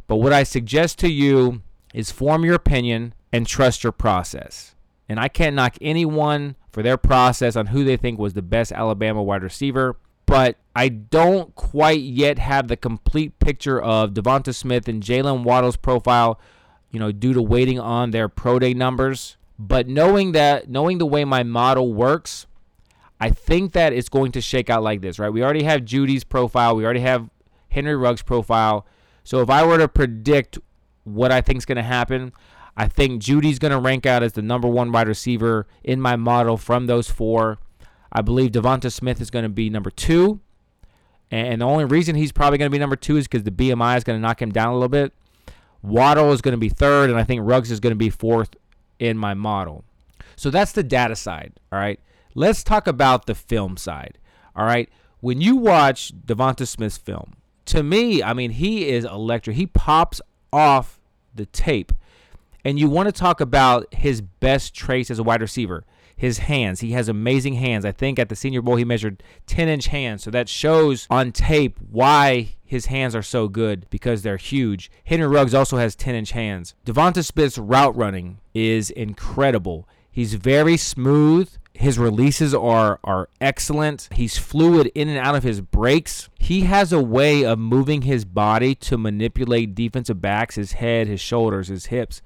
But 0.08 0.16
what 0.16 0.34
I 0.34 0.42
suggest 0.42 0.98
to 1.00 1.08
you 1.08 1.62
is 1.94 2.10
form 2.10 2.44
your 2.44 2.56
opinion 2.56 3.14
and 3.32 3.46
trust 3.46 3.84
your 3.84 3.92
process. 3.92 4.74
And 5.08 5.20
I 5.20 5.28
can't 5.28 5.56
knock 5.56 5.76
anyone 5.80 6.56
for 6.72 6.82
their 6.82 6.98
process 6.98 7.56
on 7.56 7.68
who 7.68 7.84
they 7.84 7.98
think 7.98 8.18
was 8.18 8.34
the 8.34 8.42
best 8.42 8.72
Alabama 8.72 9.22
wide 9.22 9.44
receiver 9.44 9.96
but 10.26 10.58
I 10.76 10.90
don't 10.90 11.56
quite 11.56 12.02
yet 12.02 12.40
have 12.40 12.68
the 12.68 12.78
complete 12.78 13.40
picture 13.40 13.82
of 13.82 14.12
Devonta 14.12 14.54
Smith 14.54 14.88
and 14.88 15.02
Jaylen 15.02 15.44
Waddle's 15.44 15.78
profile, 15.78 16.40
you 16.92 17.00
know, 17.00 17.12
due 17.12 17.34
to 17.34 17.42
waiting 17.42 17.80
on 17.80 18.12
their 18.12 18.28
pro 18.28 18.60
day 18.60 18.74
numbers. 18.74 19.38
But 19.58 19.88
knowing 19.88 20.34
that, 20.34 20.70
knowing 20.70 20.98
the 20.98 21.06
way 21.06 21.24
my 21.24 21.44
model 21.44 21.94
works, 21.94 22.46
I 23.20 23.30
think 23.30 23.72
that 23.74 23.94
it's 23.94 24.10
going 24.10 24.32
to 24.34 24.42
shake 24.42 24.70
out 24.70 24.84
like 24.84 25.02
this, 25.02 25.18
right? 25.18 25.32
We 25.32 25.44
already 25.44 25.64
have 25.64 25.86
Jeudy's 25.86 26.24
profile, 26.24 26.76
we 26.76 26.84
already 26.84 27.00
have 27.02 27.30
Henry 27.70 27.96
Ruggs' 27.96 28.22
profile. 28.22 28.86
So 29.24 29.42
if 29.42 29.50
I 29.50 29.66
were 29.66 29.78
to 29.78 29.88
predict 29.88 30.60
what 31.04 31.32
I 31.32 31.42
think 31.42 31.60
is 31.60 31.66
going 31.66 31.78
to 31.78 31.84
happen, 31.84 32.34
I 32.78 32.88
think 32.88 33.22
Jeudy's 33.22 33.60
going 33.60 33.72
to 33.72 33.80
rank 33.80 34.06
out 34.06 34.24
as 34.24 34.34
the 34.34 34.42
number 34.42 34.68
one 34.68 34.92
wide 34.92 35.08
receiver 35.08 35.66
in 35.84 36.02
my 36.02 36.16
model 36.16 36.58
from 36.58 36.88
those 36.88 37.10
four. 37.10 37.60
I 38.16 38.22
believe 38.22 38.52
Devonta 38.52 38.90
Smith 38.90 39.20
is 39.20 39.30
going 39.30 39.44
to 39.44 39.50
be 39.50 39.70
number 39.70 39.92
two. 39.92 40.40
And 41.30 41.60
the 41.60 41.66
only 41.66 41.84
reason 41.84 42.16
he's 42.16 42.32
probably 42.32 42.58
going 42.58 42.72
to 42.72 42.74
be 42.74 42.80
number 42.80 42.96
two 42.96 43.18
is 43.18 43.28
because 43.28 43.44
the 43.44 43.52
BMI 43.52 43.98
is 43.98 44.06
going 44.06 44.18
to 44.18 44.22
knock 44.22 44.42
him 44.42 44.54
down 44.54 44.70
a 44.70 44.74
little 44.74 44.88
bit. 44.88 45.12
Waddle 45.82 46.32
is 46.32 46.40
going 46.42 46.54
to 46.54 46.58
be 46.58 46.70
third, 46.70 47.10
and 47.10 47.20
I 47.20 47.26
think 47.26 47.42
Ruggs 47.44 47.72
is 47.72 47.82
going 47.82 47.92
to 47.92 47.98
be 47.98 48.10
fourth 48.10 48.56
in 49.00 49.18
my 49.18 49.34
model. 49.34 49.84
So 50.38 50.50
that's 50.50 50.72
the 50.72 50.82
data 50.82 51.18
side. 51.18 51.60
All 51.74 51.80
right. 51.80 52.00
Let's 52.36 52.64
talk 52.64 52.88
about 52.88 53.26
the 53.26 53.36
film 53.36 53.76
side. 53.76 54.18
All 54.56 54.66
right. 54.66 54.88
When 55.20 55.42
you 55.42 55.58
watch 55.58 56.14
Devonta 56.18 56.66
Smith's 56.66 56.98
film, 56.98 57.34
to 57.66 57.84
me, 57.84 58.24
I 58.24 58.32
mean, 58.32 58.52
he 58.52 58.88
is 58.88 59.04
electric. 59.04 59.58
He 59.58 59.68
pops 59.68 60.22
off 60.54 61.02
the 61.34 61.48
tape. 61.48 61.92
And 62.64 62.80
you 62.80 62.88
want 62.88 63.08
to 63.08 63.12
talk 63.12 63.42
about 63.42 63.94
his 63.94 64.22
best 64.22 64.74
traits 64.74 65.12
as 65.12 65.20
a 65.20 65.24
wide 65.24 65.42
receiver 65.42 65.84
his 66.16 66.40
hands. 66.40 66.80
He 66.80 66.92
has 66.92 67.10
amazing 67.10 67.56
hands. 67.56 67.86
I 67.86 67.92
think 67.92 68.20
at 68.20 68.30
the 68.30 68.36
Senior 68.36 68.62
Bowl 68.62 68.76
he 68.76 68.86
measured 68.86 69.22
10 69.48 69.68
inch 69.68 69.88
hands. 69.88 70.24
So 70.24 70.32
that 70.32 70.50
shows 70.50 71.08
on 71.10 71.32
tape 71.32 71.78
why 71.92 72.56
his 72.64 72.88
hands 72.88 73.16
are 73.16 73.22
so 73.22 73.48
good 73.48 73.86
because 73.90 74.22
they're 74.22 74.38
huge. 74.38 74.92
Henry 75.04 75.28
Ruggs 75.28 75.54
also 75.54 75.78
has 75.78 75.96
10 75.96 76.16
inch 76.16 76.32
hands. 76.32 76.74
Devonta 76.86 77.24
Smith's 77.24 77.58
route 77.58 77.96
running 77.96 78.40
is 78.54 78.90
incredible. 78.90 79.88
He's 80.10 80.36
very 80.36 80.78
smooth. 80.78 81.52
His 81.74 82.00
releases 82.00 82.56
are 82.56 83.02
are 83.04 83.28
excellent. 83.42 84.08
He's 84.14 84.38
fluid 84.38 84.90
in 84.96 85.10
and 85.10 85.18
out 85.18 85.36
of 85.36 85.44
his 85.44 85.60
breaks. 85.60 86.30
He 86.40 86.62
has 86.62 86.94
a 86.94 87.04
way 87.04 87.44
of 87.44 87.60
moving 87.60 88.04
his 88.04 88.24
body 88.24 88.76
to 88.76 88.98
manipulate 88.98 89.76
defensive 89.76 90.22
backs, 90.22 90.56
his 90.56 90.74
head, 90.74 91.08
his 91.08 91.20
shoulders, 91.20 91.68
his 91.68 91.88
hips. 91.88 92.22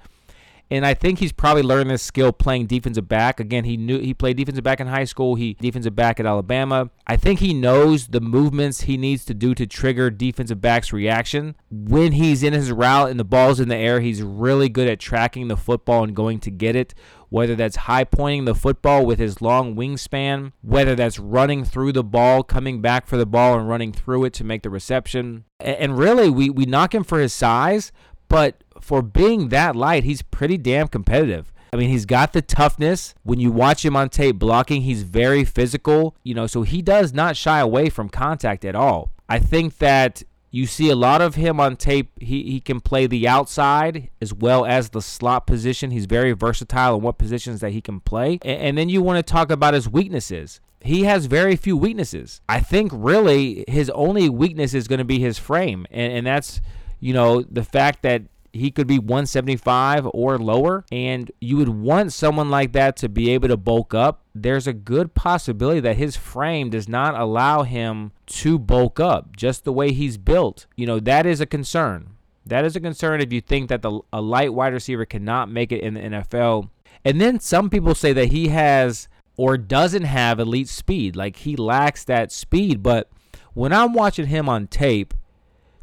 And 0.72 0.86
I 0.86 0.94
think 0.94 1.20
he's 1.20 1.32
probably 1.32 1.64
learned 1.64 1.90
this 1.90 2.04
skill 2.04 2.32
playing 2.32 2.68
defensive 2.68 3.08
back. 3.08 3.40
Again, 3.40 3.64
he 3.64 3.76
knew 3.76 4.00
he 4.00 4.14
played 4.14 4.38
defensive 4.38 4.64
back 4.64 4.80
in 4.80 4.88
high 4.88 5.06
school. 5.06 5.36
He 5.36 5.56
defensive 5.56 5.96
back 5.96 6.20
at 6.20 6.26
Alabama. 6.26 6.92
I 7.08 7.18
think 7.18 7.40
he 7.40 7.54
knows 7.54 8.08
the 8.08 8.22
movements 8.22 8.82
he 8.82 8.96
needs 8.96 9.26
to 9.26 9.34
do 9.34 9.56
to 9.56 9.66
trigger 9.66 10.12
defensive 10.12 10.62
back's 10.62 10.94
reaction. 10.94 11.56
When 11.72 12.12
he's 12.12 12.44
in 12.44 12.54
his 12.54 12.72
route 12.72 13.10
and 13.10 13.20
the 13.20 13.24
ball's 13.24 13.60
in 13.60 13.70
the 13.70 13.76
air, 13.76 14.00
he's 14.00 14.22
really 14.22 14.70
good 14.70 14.88
at 14.88 15.00
tracking 15.00 15.48
the 15.48 15.58
football 15.58 16.04
and 16.04 16.16
going 16.16 16.40
to 16.42 16.52
get 16.52 16.76
it. 16.76 16.94
Whether 17.30 17.56
that's 17.56 17.76
high 17.76 18.06
pointing 18.06 18.46
the 18.46 18.56
football 18.56 19.06
with 19.06 19.20
his 19.20 19.40
long 19.40 19.76
wingspan, 19.76 20.52
whether 20.62 20.96
that's 20.96 21.20
running 21.20 21.64
through 21.64 21.94
the 21.94 22.04
ball, 22.04 22.42
coming 22.42 22.82
back 22.82 23.06
for 23.06 23.18
the 23.18 23.26
ball 23.28 23.58
and 23.58 23.70
running 23.70 23.92
through 23.92 24.26
it 24.26 24.34
to 24.34 24.44
make 24.44 24.64
the 24.64 24.70
reception. 24.70 25.46
And 25.60 25.98
really, 25.98 26.30
we, 26.30 26.50
we 26.50 26.66
knock 26.66 26.96
him 26.96 27.04
for 27.04 27.20
his 27.20 27.32
size, 27.32 27.92
but 28.30 28.64
for 28.82 29.02
being 29.02 29.50
that 29.50 29.76
light, 29.76 30.04
he's 30.04 30.22
pretty 30.22 30.58
damn 30.58 30.88
competitive. 30.88 31.52
I 31.72 31.78
mean, 31.78 31.90
he's 31.90 32.06
got 32.06 32.34
the 32.34 32.42
toughness. 32.42 33.14
When 33.24 33.40
you 33.40 33.52
watch 33.52 33.86
him 33.86 33.96
on 33.96 34.10
tape 34.10 34.40
blocking, 34.40 34.82
he's 34.82 35.04
very 35.04 35.46
physical, 35.46 36.16
you 36.24 36.34
know, 36.34 36.48
so 36.48 36.64
he 36.64 36.82
does 36.82 37.14
not 37.14 37.38
shy 37.38 37.60
away 37.60 37.90
from 37.90 38.10
contact 38.10 38.66
at 38.66 38.76
all. 38.76 39.12
I 39.28 39.40
think 39.40 39.78
that 39.78 40.24
you 40.52 40.66
see 40.66 40.90
a 40.90 40.96
lot 40.96 41.22
of 41.22 41.36
him 41.36 41.60
on 41.60 41.76
tape. 41.76 42.12
He, 42.20 42.44
he 42.44 42.60
can 42.60 42.80
play 42.82 43.06
the 43.06 43.28
outside 43.28 44.10
as 44.20 44.34
well 44.34 44.66
as 44.66 44.90
the 44.90 45.02
slot 45.02 45.46
position. 45.46 45.92
He's 45.92 46.08
very 46.08 46.32
versatile 46.32 46.96
in 46.96 47.04
what 47.04 47.20
positions 47.20 47.62
that 47.62 47.72
he 47.72 47.82
can 47.82 48.00
play. 48.00 48.40
And, 48.42 48.62
and 48.62 48.78
then 48.78 48.90
you 48.90 49.04
want 49.04 49.18
to 49.24 49.32
talk 49.32 49.52
about 49.52 49.76
his 49.76 49.88
weaknesses. 49.88 50.60
He 50.82 51.04
has 51.04 51.28
very 51.28 51.56
few 51.56 51.78
weaknesses. 51.78 52.42
I 52.50 52.62
think 52.62 52.92
really 52.94 53.64
his 53.68 53.92
only 53.92 54.28
weakness 54.30 54.74
is 54.74 54.88
going 54.88 55.00
to 55.00 55.06
be 55.06 55.20
his 55.20 55.38
frame. 55.38 55.86
And, 55.92 56.14
and 56.14 56.26
that's, 56.26 56.62
you 57.00 57.14
know, 57.14 57.44
the 57.44 57.64
fact 57.64 58.02
that 58.02 58.24
he 58.53 58.72
could 58.72 58.88
be 58.88 59.00
175 59.00 60.08
or 60.13 60.38
lower, 60.38 60.86
and 60.91 61.32
you 61.39 61.58
would 61.58 61.70
want 61.70 62.13
someone 62.13 62.50
like 62.50 62.72
that 62.74 62.98
to 62.98 63.10
be 63.10 63.32
able 63.32 63.48
to 63.48 63.58
bulk 63.58 63.94
up. 63.94 64.22
There's 64.34 64.68
a 64.68 64.74
good 64.74 65.13
possibility 65.13 65.79
that 65.82 65.98
his 65.98 66.15
frame 66.15 66.70
does 66.70 66.88
not 66.88 67.20
allow 67.20 67.63
him 67.63 68.12
to 68.27 68.58
bulk 68.58 69.00
up 69.00 69.36
just 69.36 69.63
the 69.63 69.74
way 69.74 69.91
he's 69.91 70.18
built. 70.18 70.65
You 70.75 70.88
know, 70.88 71.00
that 71.00 71.25
is 71.25 71.41
a 71.41 71.46
concern. 71.46 72.12
That 72.46 72.65
is 72.65 72.75
a 72.75 72.79
concern 72.79 73.22
if 73.22 73.32
you 73.32 73.41
think 73.41 73.70
that 73.70 73.82
the, 73.82 74.00
a 74.12 74.22
light 74.22 74.53
wide 74.53 74.74
receiver 74.74 75.06
cannot 75.06 75.50
make 75.50 75.72
it 75.72 75.82
in 75.82 75.94
the 75.94 76.01
NFL. 76.01 76.70
And 77.06 77.22
then 77.22 77.39
some 77.39 77.70
people 77.70 77.96
say 77.96 78.13
that 78.13 78.32
he 78.32 78.48
has 78.48 79.08
or 79.38 79.58
doesn't 79.58 80.03
have 80.03 80.39
elite 80.39 80.68
speed, 80.68 81.15
like 81.15 81.38
he 81.38 81.56
lacks 81.56 82.03
that 82.06 82.32
speed. 82.32 82.84
But 82.84 83.10
when 83.53 83.72
I'm 83.72 83.94
watching 83.94 84.27
him 84.27 84.50
on 84.50 84.68
tape, 84.68 85.13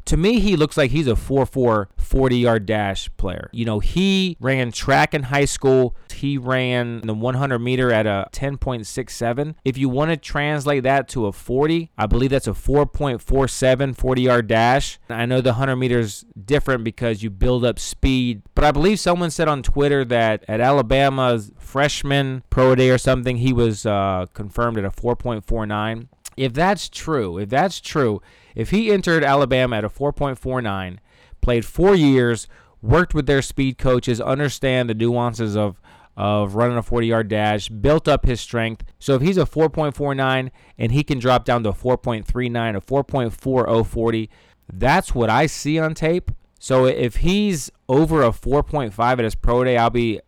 to 0.07 0.17
me, 0.17 0.39
he 0.39 0.55
looks 0.55 0.77
like 0.77 0.91
he's 0.91 1.07
a 1.07 1.15
4 1.15 1.45
4 1.45 1.89
40 1.97 2.37
yard 2.37 2.65
dash 2.65 3.09
player. 3.17 3.49
You 3.51 3.65
know, 3.65 3.79
he 3.79 4.37
ran 4.39 4.71
track 4.71 5.13
in 5.13 5.23
high 5.23 5.45
school. 5.45 5.95
He 6.13 6.37
ran 6.37 7.01
the 7.01 7.13
100 7.13 7.59
meter 7.59 7.91
at 7.91 8.07
a 8.07 8.27
10.67. 8.31 9.55
If 9.65 9.77
you 9.77 9.89
want 9.89 10.11
to 10.11 10.17
translate 10.17 10.83
that 10.83 11.07
to 11.09 11.27
a 11.27 11.31
40, 11.31 11.91
I 11.97 12.05
believe 12.05 12.29
that's 12.29 12.47
a 12.47 12.53
4.47 12.53 13.95
40 13.95 14.21
yard 14.21 14.47
dash. 14.47 14.99
I 15.09 15.25
know 15.25 15.41
the 15.41 15.51
100 15.51 15.75
meters 15.75 16.25
different 16.45 16.83
because 16.83 17.21
you 17.21 17.29
build 17.29 17.65
up 17.65 17.77
speed, 17.77 18.41
but 18.55 18.63
I 18.63 18.71
believe 18.71 18.99
someone 18.99 19.29
said 19.29 19.47
on 19.47 19.61
Twitter 19.61 20.05
that 20.05 20.45
at 20.47 20.61
Alabama's 20.61 21.51
freshman 21.57 22.43
pro 22.49 22.75
day 22.75 22.89
or 22.89 22.97
something, 22.97 23.37
he 23.37 23.51
was 23.51 23.85
uh, 23.85 24.25
confirmed 24.33 24.77
at 24.77 24.85
a 24.85 24.89
4.49. 24.89 26.07
If 26.37 26.53
that's 26.53 26.87
true, 26.87 27.39
if 27.39 27.49
that's 27.49 27.81
true, 27.81 28.21
if 28.57 28.71
he 28.71 28.91
entered 28.91 29.23
Alabama 29.23 29.75
at 29.77 29.83
a 29.83 29.89
4.49, 29.89 30.97
played 31.41 31.63
four 31.63 31.93
years, 31.93 32.47
worked 32.81 33.13
with 33.13 33.27
their 33.27 33.43
speed 33.43 33.77
coaches, 33.77 34.19
understand 34.19 34.89
the 34.89 34.95
nuances 34.95 35.55
of 35.55 35.79
of 36.17 36.55
running 36.55 36.75
a 36.75 36.81
40 36.81 37.05
yard 37.05 37.27
dash, 37.27 37.69
built 37.69 38.07
up 38.07 38.25
his 38.25 38.41
strength. 38.41 38.83
So 38.97 39.13
if 39.13 39.21
he's 39.21 39.37
a 39.37 39.45
4.49 39.45 40.49
and 40.75 40.91
he 40.91 41.03
can 41.03 41.19
drop 41.19 41.45
down 41.45 41.61
to 41.61 41.69
a 41.69 41.73
4.39, 41.73 42.75
a 42.75 42.81
4.4040, 42.81 44.29
that's 44.73 45.13
what 45.13 45.29
I 45.29 45.45
see 45.45 45.77
on 45.77 45.93
tape. 45.93 46.31
So 46.59 46.85
if 46.85 47.17
he's 47.17 47.71
over 47.87 48.23
a 48.23 48.31
4.5 48.31 48.97
at 48.97 49.19
his 49.19 49.35
pro 49.35 49.63
day, 49.63 49.77
I'll 49.77 49.91
be 49.91 50.19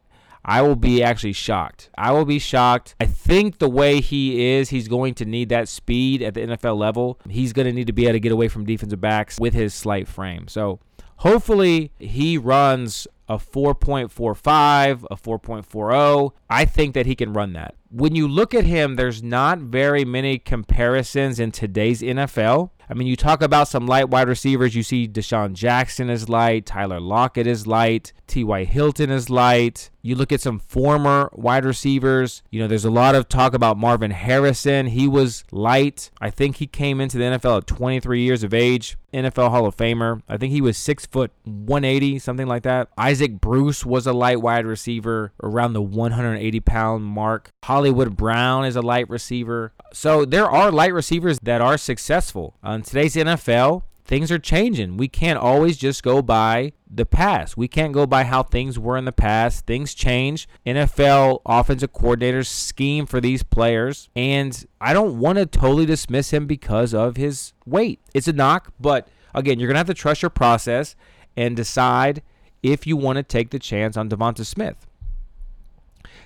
I 0.43 0.61
will 0.61 0.75
be 0.75 1.03
actually 1.03 1.33
shocked. 1.33 1.89
I 1.97 2.11
will 2.11 2.25
be 2.25 2.39
shocked. 2.39 2.95
I 2.99 3.05
think 3.05 3.59
the 3.59 3.69
way 3.69 4.01
he 4.01 4.53
is, 4.53 4.69
he's 4.69 4.87
going 4.87 5.13
to 5.15 5.25
need 5.25 5.49
that 5.49 5.67
speed 5.67 6.21
at 6.21 6.33
the 6.33 6.41
NFL 6.41 6.77
level. 6.77 7.19
He's 7.29 7.53
going 7.53 7.67
to 7.67 7.73
need 7.73 7.87
to 7.87 7.93
be 7.93 8.05
able 8.05 8.13
to 8.13 8.19
get 8.19 8.31
away 8.31 8.47
from 8.47 8.65
defensive 8.65 9.01
backs 9.01 9.39
with 9.39 9.53
his 9.53 9.73
slight 9.73 10.07
frame. 10.07 10.47
So 10.47 10.79
hopefully 11.17 11.91
he 11.99 12.37
runs 12.37 13.07
a 13.27 13.37
4.45, 13.37 15.05
a 15.11 15.15
4.40. 15.15 16.31
I 16.49 16.65
think 16.65 16.95
that 16.95 17.05
he 17.05 17.15
can 17.15 17.33
run 17.33 17.53
that. 17.53 17.75
When 17.91 18.15
you 18.15 18.27
look 18.27 18.55
at 18.55 18.65
him, 18.65 18.95
there's 18.95 19.21
not 19.21 19.59
very 19.59 20.03
many 20.03 20.39
comparisons 20.39 21.39
in 21.39 21.51
today's 21.51 22.01
NFL. 22.01 22.71
I 22.89 22.95
mean, 22.95 23.07
you 23.07 23.15
talk 23.15 23.43
about 23.43 23.67
some 23.67 23.85
light 23.85 24.09
wide 24.09 24.27
receivers. 24.27 24.75
You 24.75 24.81
see 24.81 25.07
DeSean 25.07 25.53
Jackson 25.53 26.09
is 26.09 26.27
light, 26.27 26.65
Tyler 26.65 26.99
Lockett 26.99 27.45
is 27.45 27.67
light, 27.67 28.13
T.Y. 28.25 28.63
Hilton 28.63 29.11
is 29.11 29.29
light. 29.29 29.89
You 30.01 30.15
look 30.15 30.31
at 30.31 30.41
some 30.41 30.59
former 30.59 31.29
wide 31.33 31.65
receivers. 31.65 32.41
You 32.51 32.61
know, 32.61 32.67
there's 32.67 32.85
a 32.85 32.91
lot 32.91 33.15
of 33.15 33.27
talk 33.27 33.53
about 33.53 33.77
Marvin 33.77 34.11
Harrison. 34.11 34.87
He 34.87 35.07
was 35.07 35.43
light. 35.51 36.09
I 36.21 36.29
think 36.29 36.57
he 36.57 36.67
came 36.67 37.01
into 37.01 37.17
the 37.17 37.25
NFL 37.25 37.59
at 37.59 37.67
23 37.67 38.21
years 38.21 38.43
of 38.43 38.53
age. 38.53 38.97
NFL 39.13 39.49
Hall 39.49 39.65
of 39.65 39.75
Famer. 39.75 40.21
I 40.29 40.37
think 40.37 40.53
he 40.53 40.61
was 40.61 40.77
six 40.77 41.05
foot 41.05 41.31
180, 41.43 42.19
something 42.19 42.47
like 42.47 42.63
that. 42.63 42.89
Isaac 42.97 43.41
Bruce 43.41 43.85
was 43.85 44.05
a 44.05 44.13
light 44.13 44.41
wide 44.41 44.65
receiver 44.65 45.33
around 45.41 45.73
the 45.73 45.81
180 45.81 46.59
pound 46.59 47.05
mark. 47.05 47.51
Hollywood 47.63 48.15
Brown 48.15 48.65
is 48.65 48.75
a 48.75 48.81
light 48.81 49.09
receiver. 49.09 49.73
So 49.91 50.25
there 50.25 50.49
are 50.49 50.71
light 50.71 50.93
receivers 50.93 51.39
that 51.39 51.59
are 51.59 51.77
successful. 51.77 52.55
Uh, 52.63 52.78
In 52.79 52.83
today's 52.83 53.15
NFL, 53.15 53.83
things 54.05 54.31
are 54.31 54.39
changing. 54.39 54.95
We 54.95 55.09
can't 55.09 55.37
always 55.37 55.75
just 55.75 56.01
go 56.01 56.21
by 56.21 56.71
the 56.89 57.05
past. 57.05 57.57
We 57.57 57.67
can't 57.67 57.91
go 57.91 58.05
by 58.05 58.23
how 58.23 58.41
things 58.41 58.79
were 58.79 58.95
in 58.95 59.03
the 59.03 59.11
past. 59.11 59.65
Things 59.65 59.93
change. 59.93 60.47
NFL 60.65 61.41
offensive 61.45 61.91
coordinators 61.91 62.45
scheme 62.45 63.05
for 63.05 63.19
these 63.19 63.43
players, 63.43 64.07
and 64.15 64.65
I 64.79 64.93
don't 64.93 65.19
want 65.19 65.39
to 65.39 65.45
totally 65.45 65.85
dismiss 65.85 66.31
him 66.31 66.47
because 66.47 66.93
of 66.93 67.17
his 67.17 67.51
weight. 67.65 67.99
It's 68.13 68.29
a 68.29 68.33
knock, 68.33 68.71
but 68.79 69.09
again, 69.35 69.59
you're 69.59 69.67
going 69.67 69.75
to 69.75 69.79
have 69.79 69.87
to 69.87 69.93
trust 69.93 70.21
your 70.21 70.29
process 70.29 70.95
and 71.35 71.57
decide 71.57 72.23
if 72.63 72.87
you 72.87 72.95
want 72.95 73.17
to 73.17 73.23
take 73.23 73.49
the 73.49 73.59
chance 73.59 73.97
on 73.97 74.09
Devonta 74.09 74.45
Smith. 74.45 74.87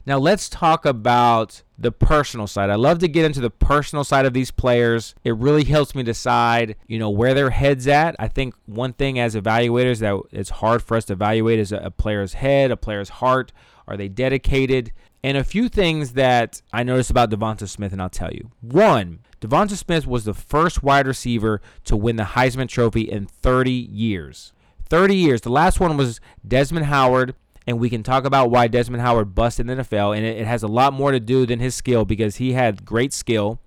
Now 0.05 0.17
let's 0.17 0.49
talk 0.49 0.85
about 0.85 1.63
the 1.77 1.91
personal 1.91 2.45
side. 2.45 2.69
I 2.69 2.75
love 2.75 2.99
to 2.99 3.07
get 3.07 3.23
into 3.25 3.39
the 3.39 3.49
personal 3.49 4.03
side 4.03 4.25
of 4.25 4.33
these 4.33 4.51
players. 4.51 5.15
It 5.23 5.35
really 5.37 5.63
helps 5.63 5.95
me 5.95 6.03
decide, 6.03 6.75
you 6.87 6.99
know, 6.99 7.09
where 7.09 7.33
their 7.33 7.51
head's 7.51 7.87
at. 7.87 8.15
I 8.19 8.27
think 8.27 8.53
one 8.65 8.93
thing 8.93 9.17
as 9.17 9.35
evaluators 9.35 9.99
that 9.99 10.19
it's 10.31 10.49
hard 10.49 10.83
for 10.83 10.97
us 10.97 11.05
to 11.05 11.13
evaluate 11.13 11.59
is 11.59 11.71
a 11.71 11.91
player's 11.91 12.33
head, 12.33 12.69
a 12.69 12.77
player's 12.77 13.09
heart. 13.09 13.53
Are 13.87 13.95
they 13.95 14.09
dedicated? 14.09 14.91
And 15.23 15.37
a 15.37 15.43
few 15.43 15.69
things 15.69 16.13
that 16.13 16.61
I 16.73 16.83
noticed 16.83 17.09
about 17.09 17.29
Devonta 17.29 17.67
Smith, 17.69 17.93
and 17.93 18.01
I'll 18.01 18.09
tell 18.09 18.31
you. 18.31 18.51
One, 18.59 19.19
Devonta 19.39 19.77
Smith 19.77 20.05
was 20.05 20.25
the 20.25 20.33
first 20.33 20.83
wide 20.83 21.07
receiver 21.07 21.61
to 21.85 21.95
win 21.95 22.17
the 22.17 22.23
Heisman 22.23 22.67
Trophy 22.67 23.03
in 23.03 23.25
30 23.25 23.71
years. 23.71 24.51
30 24.89 25.15
years. 25.15 25.41
The 25.41 25.49
last 25.49 25.79
one 25.79 25.95
was 25.95 26.19
Desmond 26.45 26.87
Howard 26.87 27.35
and 27.65 27.79
we 27.79 27.89
can 27.89 28.03
talk 28.03 28.25
about 28.25 28.51
why 28.51 28.67
Desmond 28.67 29.01
Howard 29.01 29.35
busted 29.35 29.69
in 29.69 29.77
the 29.77 29.83
NFL. 29.83 30.15
And 30.15 30.25
it, 30.25 30.37
it, 30.37 30.47
has 30.47 30.63
a 30.63 30.67
lot 30.67 30.93
more 30.93 31.11
to 31.11 31.19
do 31.19 31.45
than 31.45 31.59
his 31.59 31.75
skill 31.75 32.05
because 32.05 32.37
he 32.37 32.53
had 32.53 32.85
great 32.85 33.13
skill. 33.13 33.59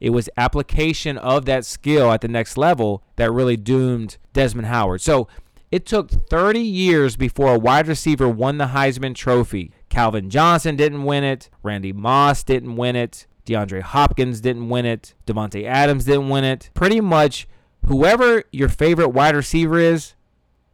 It 0.00 0.10
was 0.10 0.28
application 0.36 1.16
of 1.16 1.44
that 1.46 1.64
skill 1.64 2.12
at 2.12 2.20
the 2.20 2.28
next 2.28 2.56
level 2.56 3.02
that 3.16 3.30
really 3.30 3.56
doomed 3.56 4.18
Desmond 4.32 4.66
Howard. 4.66 5.00
So 5.00 5.28
it 5.70 5.86
took 5.86 6.10
30 6.10 6.60
years 6.60 7.16
before 7.16 7.54
a 7.54 7.58
wide 7.58 7.88
receiver 7.88 8.28
won 8.28 8.58
the 8.58 8.66
Heisman 8.66 9.14
Trophy. 9.14 9.72
Calvin 9.88 10.30
Johnson 10.30 10.76
didn't 10.76 11.04
win 11.04 11.24
it. 11.24 11.48
Randy 11.62 11.92
Moss 11.92 12.42
didn't 12.42 12.76
win 12.76 12.96
it. 12.96 13.26
DeAndre 13.46 13.82
Hopkins 13.82 14.40
didn't 14.40 14.68
win 14.68 14.86
it. 14.86 15.14
Davante 15.26 15.64
Adams 15.64 16.04
didn't 16.06 16.28
win 16.28 16.44
it. 16.44 16.70
Pretty 16.74 17.00
much 17.00 17.46
whoever 17.86 18.42
your 18.50 18.68
favorite 18.68 19.10
wide 19.10 19.36
receiver 19.36 19.78
is, 19.78 20.14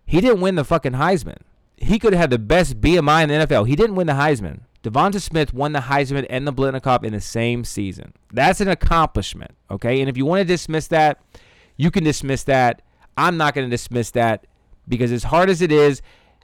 he 0.07 0.21
didn't 0.21 0.41
win 0.41 0.55
the 0.55 0.65
fucking 0.65 0.93
Heisman 0.93 1.39
he 1.81 1.99
could 1.99 2.13
have 2.13 2.21
had 2.21 2.31
the 2.31 2.39
best 2.39 2.81
BMI 2.81 3.25
in 3.25 3.29
the 3.29 3.47
NFL. 3.47 3.67
He 3.67 3.75
didn't 3.75 3.97
win 3.97 4.07
the 4.07 4.13
Heisman. 4.13 4.61
Devonta 4.83 5.21
Smith 5.21 5.53
won 5.53 5.73
the 5.73 5.81
Heisman 5.81 6.27
and 6.31 6.47
the 6.47 6.53
Biletnikoff 6.53 7.05
in 7.05 7.13
the 7.13 7.21
same 7.21 7.65
season. 7.65 8.13
That's 8.33 8.61
an 8.61 8.69
accomplishment, 8.69 9.53
okay? 9.71 10.01
And 10.01 10.09
if 10.09 10.17
you 10.17 10.25
want 10.25 10.41
to 10.41 10.45
dismiss 10.45 10.87
that, 10.89 11.21
you 11.77 11.91
can 11.91 12.05
dismiss 12.05 12.45
that. 12.45 12.83
I'm 13.17 13.37
not 13.37 13.55
going 13.55 13.67
to 13.67 13.71
dismiss 13.71 14.11
that 14.13 14.47
because 14.89 15.13
as 15.13 15.25
hard 15.25 15.51
as 15.51 15.61
it 15.61 15.73
is, 15.73 16.01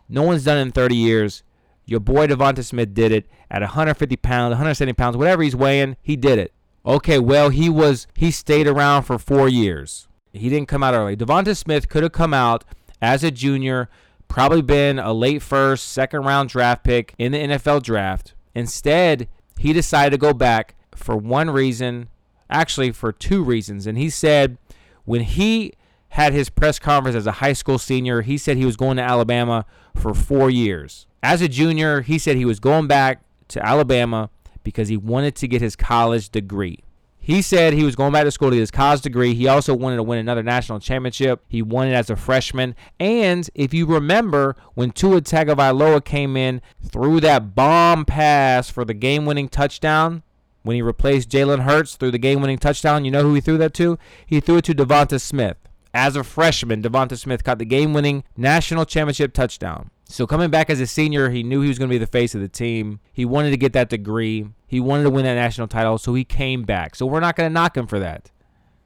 no 0.08 0.22
one's 0.22 0.44
done 0.44 0.58
it 0.58 0.62
in 0.62 0.72
30 0.72 0.96
years. 0.96 1.42
Your 1.86 2.00
boy 2.00 2.26
Devonta 2.26 2.64
Smith 2.64 2.92
did 2.94 3.12
it 3.12 3.26
at 3.50 3.62
150 3.62 4.16
pounds, 4.16 4.50
170 4.52 4.92
pounds, 4.94 5.16
whatever 5.16 5.42
he's 5.42 5.56
weighing, 5.56 5.96
he 6.02 6.16
did 6.16 6.38
it. 6.38 6.52
Okay, 6.84 7.18
well, 7.18 7.48
he 7.48 7.68
was 7.68 8.06
he 8.14 8.30
stayed 8.30 8.66
around 8.66 9.04
for 9.04 9.18
four 9.18 9.48
years. 9.48 10.08
He 10.32 10.48
didn't 10.48 10.68
come 10.68 10.82
out 10.82 10.94
early. 10.94 11.16
Devonta 11.16 11.56
Smith 11.56 11.88
could 11.88 12.02
have 12.02 12.12
come 12.12 12.34
out 12.34 12.64
as 13.00 13.24
a 13.24 13.30
junior, 13.30 13.88
probably 14.36 14.60
been 14.60 14.98
a 14.98 15.14
late 15.14 15.40
first, 15.40 15.88
second 15.88 16.20
round 16.20 16.50
draft 16.50 16.84
pick 16.84 17.14
in 17.16 17.32
the 17.32 17.38
NFL 17.38 17.82
draft. 17.82 18.34
Instead, 18.54 19.28
he 19.58 19.72
decided 19.72 20.10
to 20.10 20.18
go 20.18 20.34
back 20.34 20.74
for 20.94 21.16
one 21.16 21.48
reason, 21.48 22.10
actually 22.50 22.92
for 22.92 23.12
two 23.12 23.42
reasons. 23.42 23.86
And 23.86 23.96
he 23.96 24.10
said 24.10 24.58
when 25.06 25.22
he 25.22 25.72
had 26.10 26.34
his 26.34 26.50
press 26.50 26.78
conference 26.78 27.16
as 27.16 27.26
a 27.26 27.32
high 27.32 27.54
school 27.54 27.78
senior, 27.78 28.20
he 28.20 28.36
said 28.36 28.58
he 28.58 28.66
was 28.66 28.76
going 28.76 28.98
to 28.98 29.02
Alabama 29.02 29.64
for 29.96 30.12
four 30.12 30.50
years. 30.50 31.06
As 31.22 31.40
a 31.40 31.48
junior, 31.48 32.02
he 32.02 32.18
said 32.18 32.36
he 32.36 32.44
was 32.44 32.60
going 32.60 32.86
back 32.86 33.22
to 33.48 33.66
Alabama 33.66 34.28
because 34.62 34.88
he 34.88 34.98
wanted 34.98 35.34
to 35.36 35.48
get 35.48 35.62
his 35.62 35.76
college 35.76 36.28
degree. 36.28 36.80
He 37.26 37.42
said 37.42 37.72
he 37.72 37.82
was 37.82 37.96
going 37.96 38.12
back 38.12 38.22
to 38.22 38.30
school 38.30 38.50
to 38.50 38.54
get 38.54 38.60
his 38.60 38.70
college 38.70 39.00
degree. 39.00 39.34
He 39.34 39.48
also 39.48 39.74
wanted 39.74 39.96
to 39.96 40.04
win 40.04 40.20
another 40.20 40.44
national 40.44 40.78
championship. 40.78 41.44
He 41.48 41.60
won 41.60 41.88
it 41.88 41.92
as 41.92 42.08
a 42.08 42.14
freshman. 42.14 42.76
And 43.00 43.50
if 43.52 43.74
you 43.74 43.84
remember, 43.84 44.54
when 44.74 44.92
Tua 44.92 45.20
Tagovailoa 45.22 46.04
came 46.04 46.36
in, 46.36 46.62
threw 46.88 47.18
that 47.18 47.56
bomb 47.56 48.04
pass 48.04 48.70
for 48.70 48.84
the 48.84 48.94
game-winning 48.94 49.48
touchdown, 49.48 50.22
when 50.62 50.76
he 50.76 50.82
replaced 50.82 51.28
Jalen 51.28 51.64
Hurts 51.64 51.96
through 51.96 52.12
the 52.12 52.18
game-winning 52.18 52.58
touchdown, 52.58 53.04
you 53.04 53.10
know 53.10 53.24
who 53.24 53.34
he 53.34 53.40
threw 53.40 53.58
that 53.58 53.74
to? 53.74 53.98
He 54.24 54.38
threw 54.38 54.58
it 54.58 54.64
to 54.66 54.74
Devonta 54.74 55.20
Smith. 55.20 55.56
As 55.92 56.14
a 56.14 56.22
freshman, 56.22 56.80
Devonta 56.80 57.18
Smith 57.18 57.42
caught 57.42 57.58
the 57.58 57.64
game-winning 57.64 58.22
national 58.36 58.84
championship 58.84 59.32
touchdown. 59.32 59.90
So 60.08 60.26
coming 60.26 60.50
back 60.50 60.70
as 60.70 60.80
a 60.80 60.86
senior, 60.86 61.30
he 61.30 61.42
knew 61.42 61.62
he 61.62 61.68
was 61.68 61.78
going 61.78 61.88
to 61.88 61.94
be 61.94 61.98
the 61.98 62.06
face 62.06 62.34
of 62.34 62.40
the 62.40 62.48
team. 62.48 63.00
He 63.12 63.24
wanted 63.24 63.50
to 63.50 63.56
get 63.56 63.72
that 63.72 63.88
degree. 63.88 64.46
He 64.66 64.78
wanted 64.78 65.02
to 65.02 65.10
win 65.10 65.24
that 65.24 65.34
national 65.34 65.66
title, 65.66 65.98
so 65.98 66.14
he 66.14 66.24
came 66.24 66.62
back. 66.62 66.94
So 66.94 67.06
we're 67.06 67.20
not 67.20 67.34
going 67.34 67.50
to 67.50 67.52
knock 67.52 67.76
him 67.76 67.86
for 67.86 67.98
that. 67.98 68.30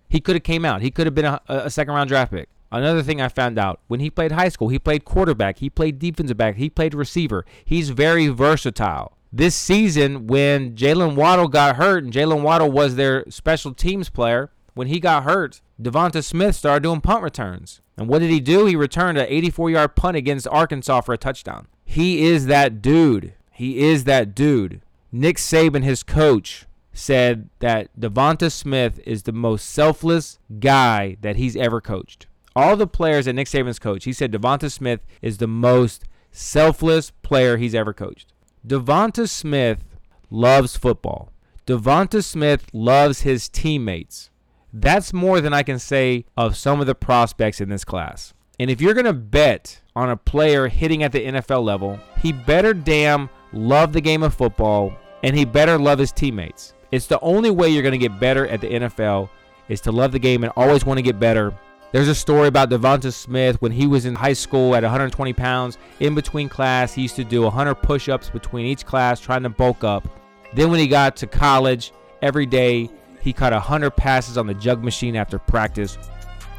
He 0.09 0.21
could 0.21 0.35
have 0.35 0.43
came 0.43 0.65
out. 0.65 0.81
He 0.83 0.91
could 0.91 1.07
have 1.07 1.15
been 1.15 1.27
a, 1.27 1.41
a 1.47 1.71
second 1.71 1.95
round 1.95 2.09
draft 2.09 2.33
pick. 2.33 2.49
Another 2.73 3.03
thing 3.03 3.21
I 3.21 3.29
found 3.29 3.59
out 3.59 3.81
when 3.89 4.01
he 4.01 4.11
played 4.11 4.33
high 4.33 4.49
school, 4.49 4.69
he 4.69 4.79
played 4.79 5.05
quarterback, 5.05 5.59
he 5.59 5.69
played 5.69 5.99
defensive 5.99 6.37
back, 6.37 6.55
he 6.55 6.71
played 6.71 6.95
receiver. 6.95 7.45
He's 7.65 7.91
very 7.91 8.29
versatile. 8.29 9.17
This 9.33 9.55
season, 9.55 10.27
when 10.27 10.75
Jaylen 10.75 11.17
Waddle 11.17 11.49
got 11.49 11.77
hurt, 11.77 12.05
and 12.05 12.13
Jaylen 12.13 12.43
Waddle 12.43 12.71
was 12.71 12.95
their 12.95 13.25
special 13.29 13.75
teams 13.75 14.09
player, 14.09 14.51
when 14.75 14.87
he 14.87 15.01
got 15.01 15.25
hurt, 15.25 15.61
Devonta 15.81 16.23
Smith 16.23 16.57
started 16.57 16.85
doing 16.85 17.01
punt 17.01 17.23
returns. 17.23 17.81
And 18.01 18.09
what 18.09 18.21
did 18.21 18.31
he 18.31 18.41
do? 18.41 18.65
He 18.65 18.77
returned 18.77 19.19
an 19.19 19.27
84 19.29 19.71
yard 19.71 19.95
punt 19.95 20.17
against 20.17 20.49
Arkansas 20.49 21.03
for 21.03 21.13
a 21.13 21.19
touchdown. 21.19 21.67
He 21.85 22.23
is 22.25 22.47
that 22.47 22.81
dude. 22.81 23.35
He 23.53 23.81
is 23.81 24.05
that 24.05 24.35
dude. 24.35 24.81
Nick 25.13 25.37
Saban, 25.37 25.85
his 25.85 26.03
coach, 26.03 26.65
said 26.95 27.51
that 27.59 27.91
Devonta 28.01 28.51
Smith 28.51 29.01
is 29.05 29.25
the 29.25 29.33
most 29.33 29.69
selfless 29.69 30.39
guy 30.61 31.19
that 31.21 31.37
he's 31.37 31.57
ever 31.57 31.83
coached. 31.83 32.27
all 32.57 32.75
the 32.75 32.87
players 32.87 33.27
that 33.27 33.35
Nick 33.35 33.49
Saban's 33.49 33.79
coached, 33.79 34.07
he 34.07 34.15
said 34.15 34.33
Devonta 34.33 34.73
Smith 34.73 35.01
is 35.21 35.37
the 35.37 35.47
most 35.47 36.05
selfless 36.33 37.11
player 37.23 37.59
he's 37.59 37.75
ever 37.75 37.93
coached. 37.93 38.33
Devonta 38.67 39.29
Smith 39.29 39.85
loves 40.31 40.75
football. 40.75 41.33
Devonta 41.67 42.25
Smith 42.25 42.67
loves 42.73 43.23
his 43.23 43.49
teammates. 43.49 44.30
That's 44.73 45.13
more 45.13 45.41
than 45.41 45.53
I 45.53 45.63
can 45.63 45.79
say 45.79 46.25
of 46.37 46.57
some 46.57 46.81
of 46.81 46.87
the 46.87 46.95
prospects 46.95 47.61
in 47.61 47.69
this 47.69 47.85
class. 47.85 48.35
And 48.59 48.71
if 48.71 48.81
you're 48.81 48.95
going 48.95 49.07
to 49.07 49.13
bet 49.13 49.81
on 49.97 50.11
a 50.11 50.17
player 50.17 50.69
hitting 50.69 51.03
at 51.03 51.13
the 51.13 51.25
NFL 51.25 51.65
level, 51.65 51.99
he 52.19 52.33
better 52.33 52.75
damn 52.75 53.31
love 53.53 53.93
the 53.93 54.01
game 54.01 54.23
of 54.23 54.35
football 54.35 54.93
and 55.23 55.37
he 55.37 55.45
better 55.45 55.79
love 55.79 55.99
his 55.99 56.13
teammates. 56.13 56.75
It's 56.93 57.07
the 57.07 57.21
only 57.21 57.51
way 57.51 57.69
you're 57.69 57.83
going 57.83 57.99
to 57.99 58.09
get 58.09 58.21
better 58.21 58.47
at 58.47 58.61
the 58.61 58.69
NFL 58.69 59.29
is 59.69 59.81
to 59.83 59.93
love 59.93 60.13
the 60.13 60.19
game 60.19 60.45
and 60.45 60.53
always 60.57 60.85
want 60.85 60.99
to 60.99 61.03
get 61.03 61.19
better. 61.19 61.55
There's 61.93 62.09
a 62.09 62.15
story 62.15 62.49
about 62.49 62.71
Devonta 62.71 63.13
Smith 63.13 63.61
when 63.61 63.73
he 63.73 63.87
was 63.87 64.07
in 64.07 64.15
high 64.15 64.33
school 64.33 64.77
at 64.77 64.83
120 64.83 65.33
pounds. 65.33 65.79
In 65.99 66.15
between 66.15 66.49
class, 66.49 66.95
he 66.95 67.03
used 67.03 67.17
to 67.17 67.25
do 67.25 67.43
100 67.43 67.75
push 67.77 68.09
ups 68.09 68.31
between 68.31 68.67
each 68.67 68.87
class 68.87 69.21
trying 69.21 69.43
to 69.43 69.49
bulk 69.49 69.83
up. 69.83 70.07
Then, 70.55 70.71
when 70.71 70.81
he 70.81 70.87
got 70.87 71.17
to 71.17 71.27
college, 71.27 71.93
every 72.23 72.47
day 72.47 72.91
he 73.21 73.33
caught 73.33 73.53
100 73.53 73.91
passes 73.91 74.39
on 74.39 74.47
the 74.47 74.55
jug 74.55 74.83
machine 74.83 75.17
after 75.17 75.39
practice. 75.39 75.99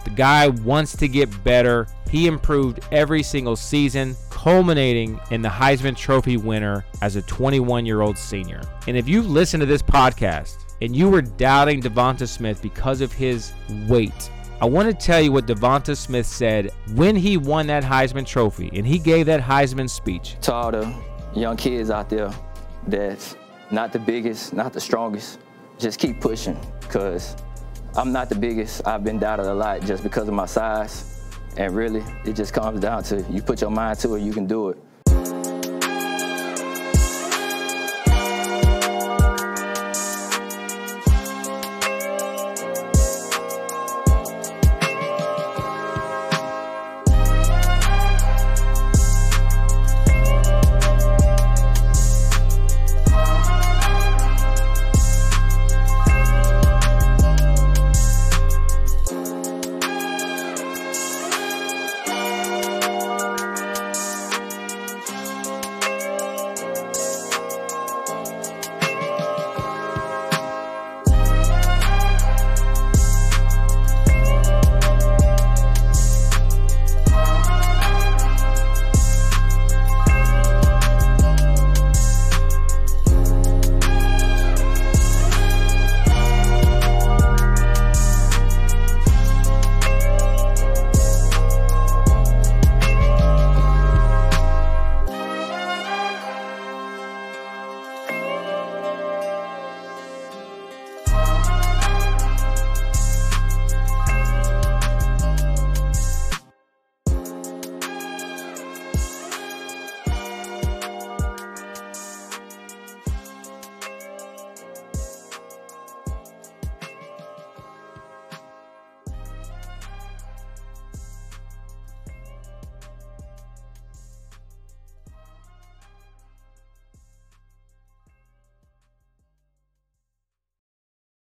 The 0.04 0.10
guy 0.12 0.47
wants 0.47 0.95
to 0.97 1.08
get 1.08 1.43
better. 1.43 1.88
He 2.10 2.28
improved 2.28 2.80
every 2.91 3.24
single 3.24 3.56
season, 3.56 4.15
culminating 4.30 5.19
in 5.30 5.41
the 5.41 5.50
Heisman 5.50 5.95
Trophy 5.95 6.38
winner 6.38 6.86
as 7.02 7.15
a 7.15 7.21
21 7.21 7.86
year 7.86 8.02
old 8.02 8.17
senior. 8.17 8.62
And 8.88 8.97
if 8.97 9.08
you've 9.08 9.30
listened 9.30 9.62
to 9.62 9.67
this 9.67 9.84
podcast 9.84 10.58
and 10.82 10.95
you 10.95 11.10
were 11.10 11.21
doubting 11.21 11.82
Devonta 11.82 12.28
Smith 12.28 12.62
because 12.62 13.02
of 13.02 13.13
his 13.13 13.54
weight, 13.88 14.32
I 14.60 14.65
want 14.65 14.88
to 14.89 14.93
tell 14.93 15.21
you 15.21 15.32
what 15.32 15.47
Devonta 15.47 15.95
Smith 15.95 16.26
said 16.26 16.71
when 16.93 17.15
he 17.15 17.38
won 17.38 17.67
that 17.67 17.84
Heisman 17.84 18.26
Trophy 18.26 18.69
and 18.74 18.86
he 18.86 18.97
gave 19.00 19.28
that 19.28 19.41
Heisman 19.41 19.89
speech. 19.89 20.36
To 20.41 20.54
all 20.54 20.71
the 20.71 20.93
young 21.36 21.58
kids 21.58 21.89
out 21.89 22.10
there 22.10 22.32
that's 22.88 23.36
not 23.69 23.93
the 23.93 24.00
biggest, 24.00 24.54
not 24.54 24.74
the 24.74 24.82
strongest, 24.82 25.39
just 25.82 26.00
keep 26.00 26.22
pushing 26.22 26.58
because 26.80 27.36
I'm 27.96 28.12
not 28.12 28.30
the 28.30 28.36
biggest. 28.36 28.88
I've 28.88 29.04
been 29.04 29.20
doubted 29.20 29.48
a 29.48 29.54
lot 29.54 29.82
just 29.82 30.04
because 30.04 30.28
of 30.28 30.34
my 30.34 30.46
size. 30.46 31.20
And 31.58 31.76
really, 31.76 32.04
it 32.24 32.34
just 32.34 32.54
comes 32.54 32.80
down 32.80 33.04
to 33.06 33.22
you 33.30 33.41
put 33.41 33.60
your 33.60 33.72
mind 33.72 34.00
to 34.00 34.15
it, 34.15 34.22
you 34.22 34.32
can 34.32 34.46
do 34.46 34.70
it. 34.70 34.78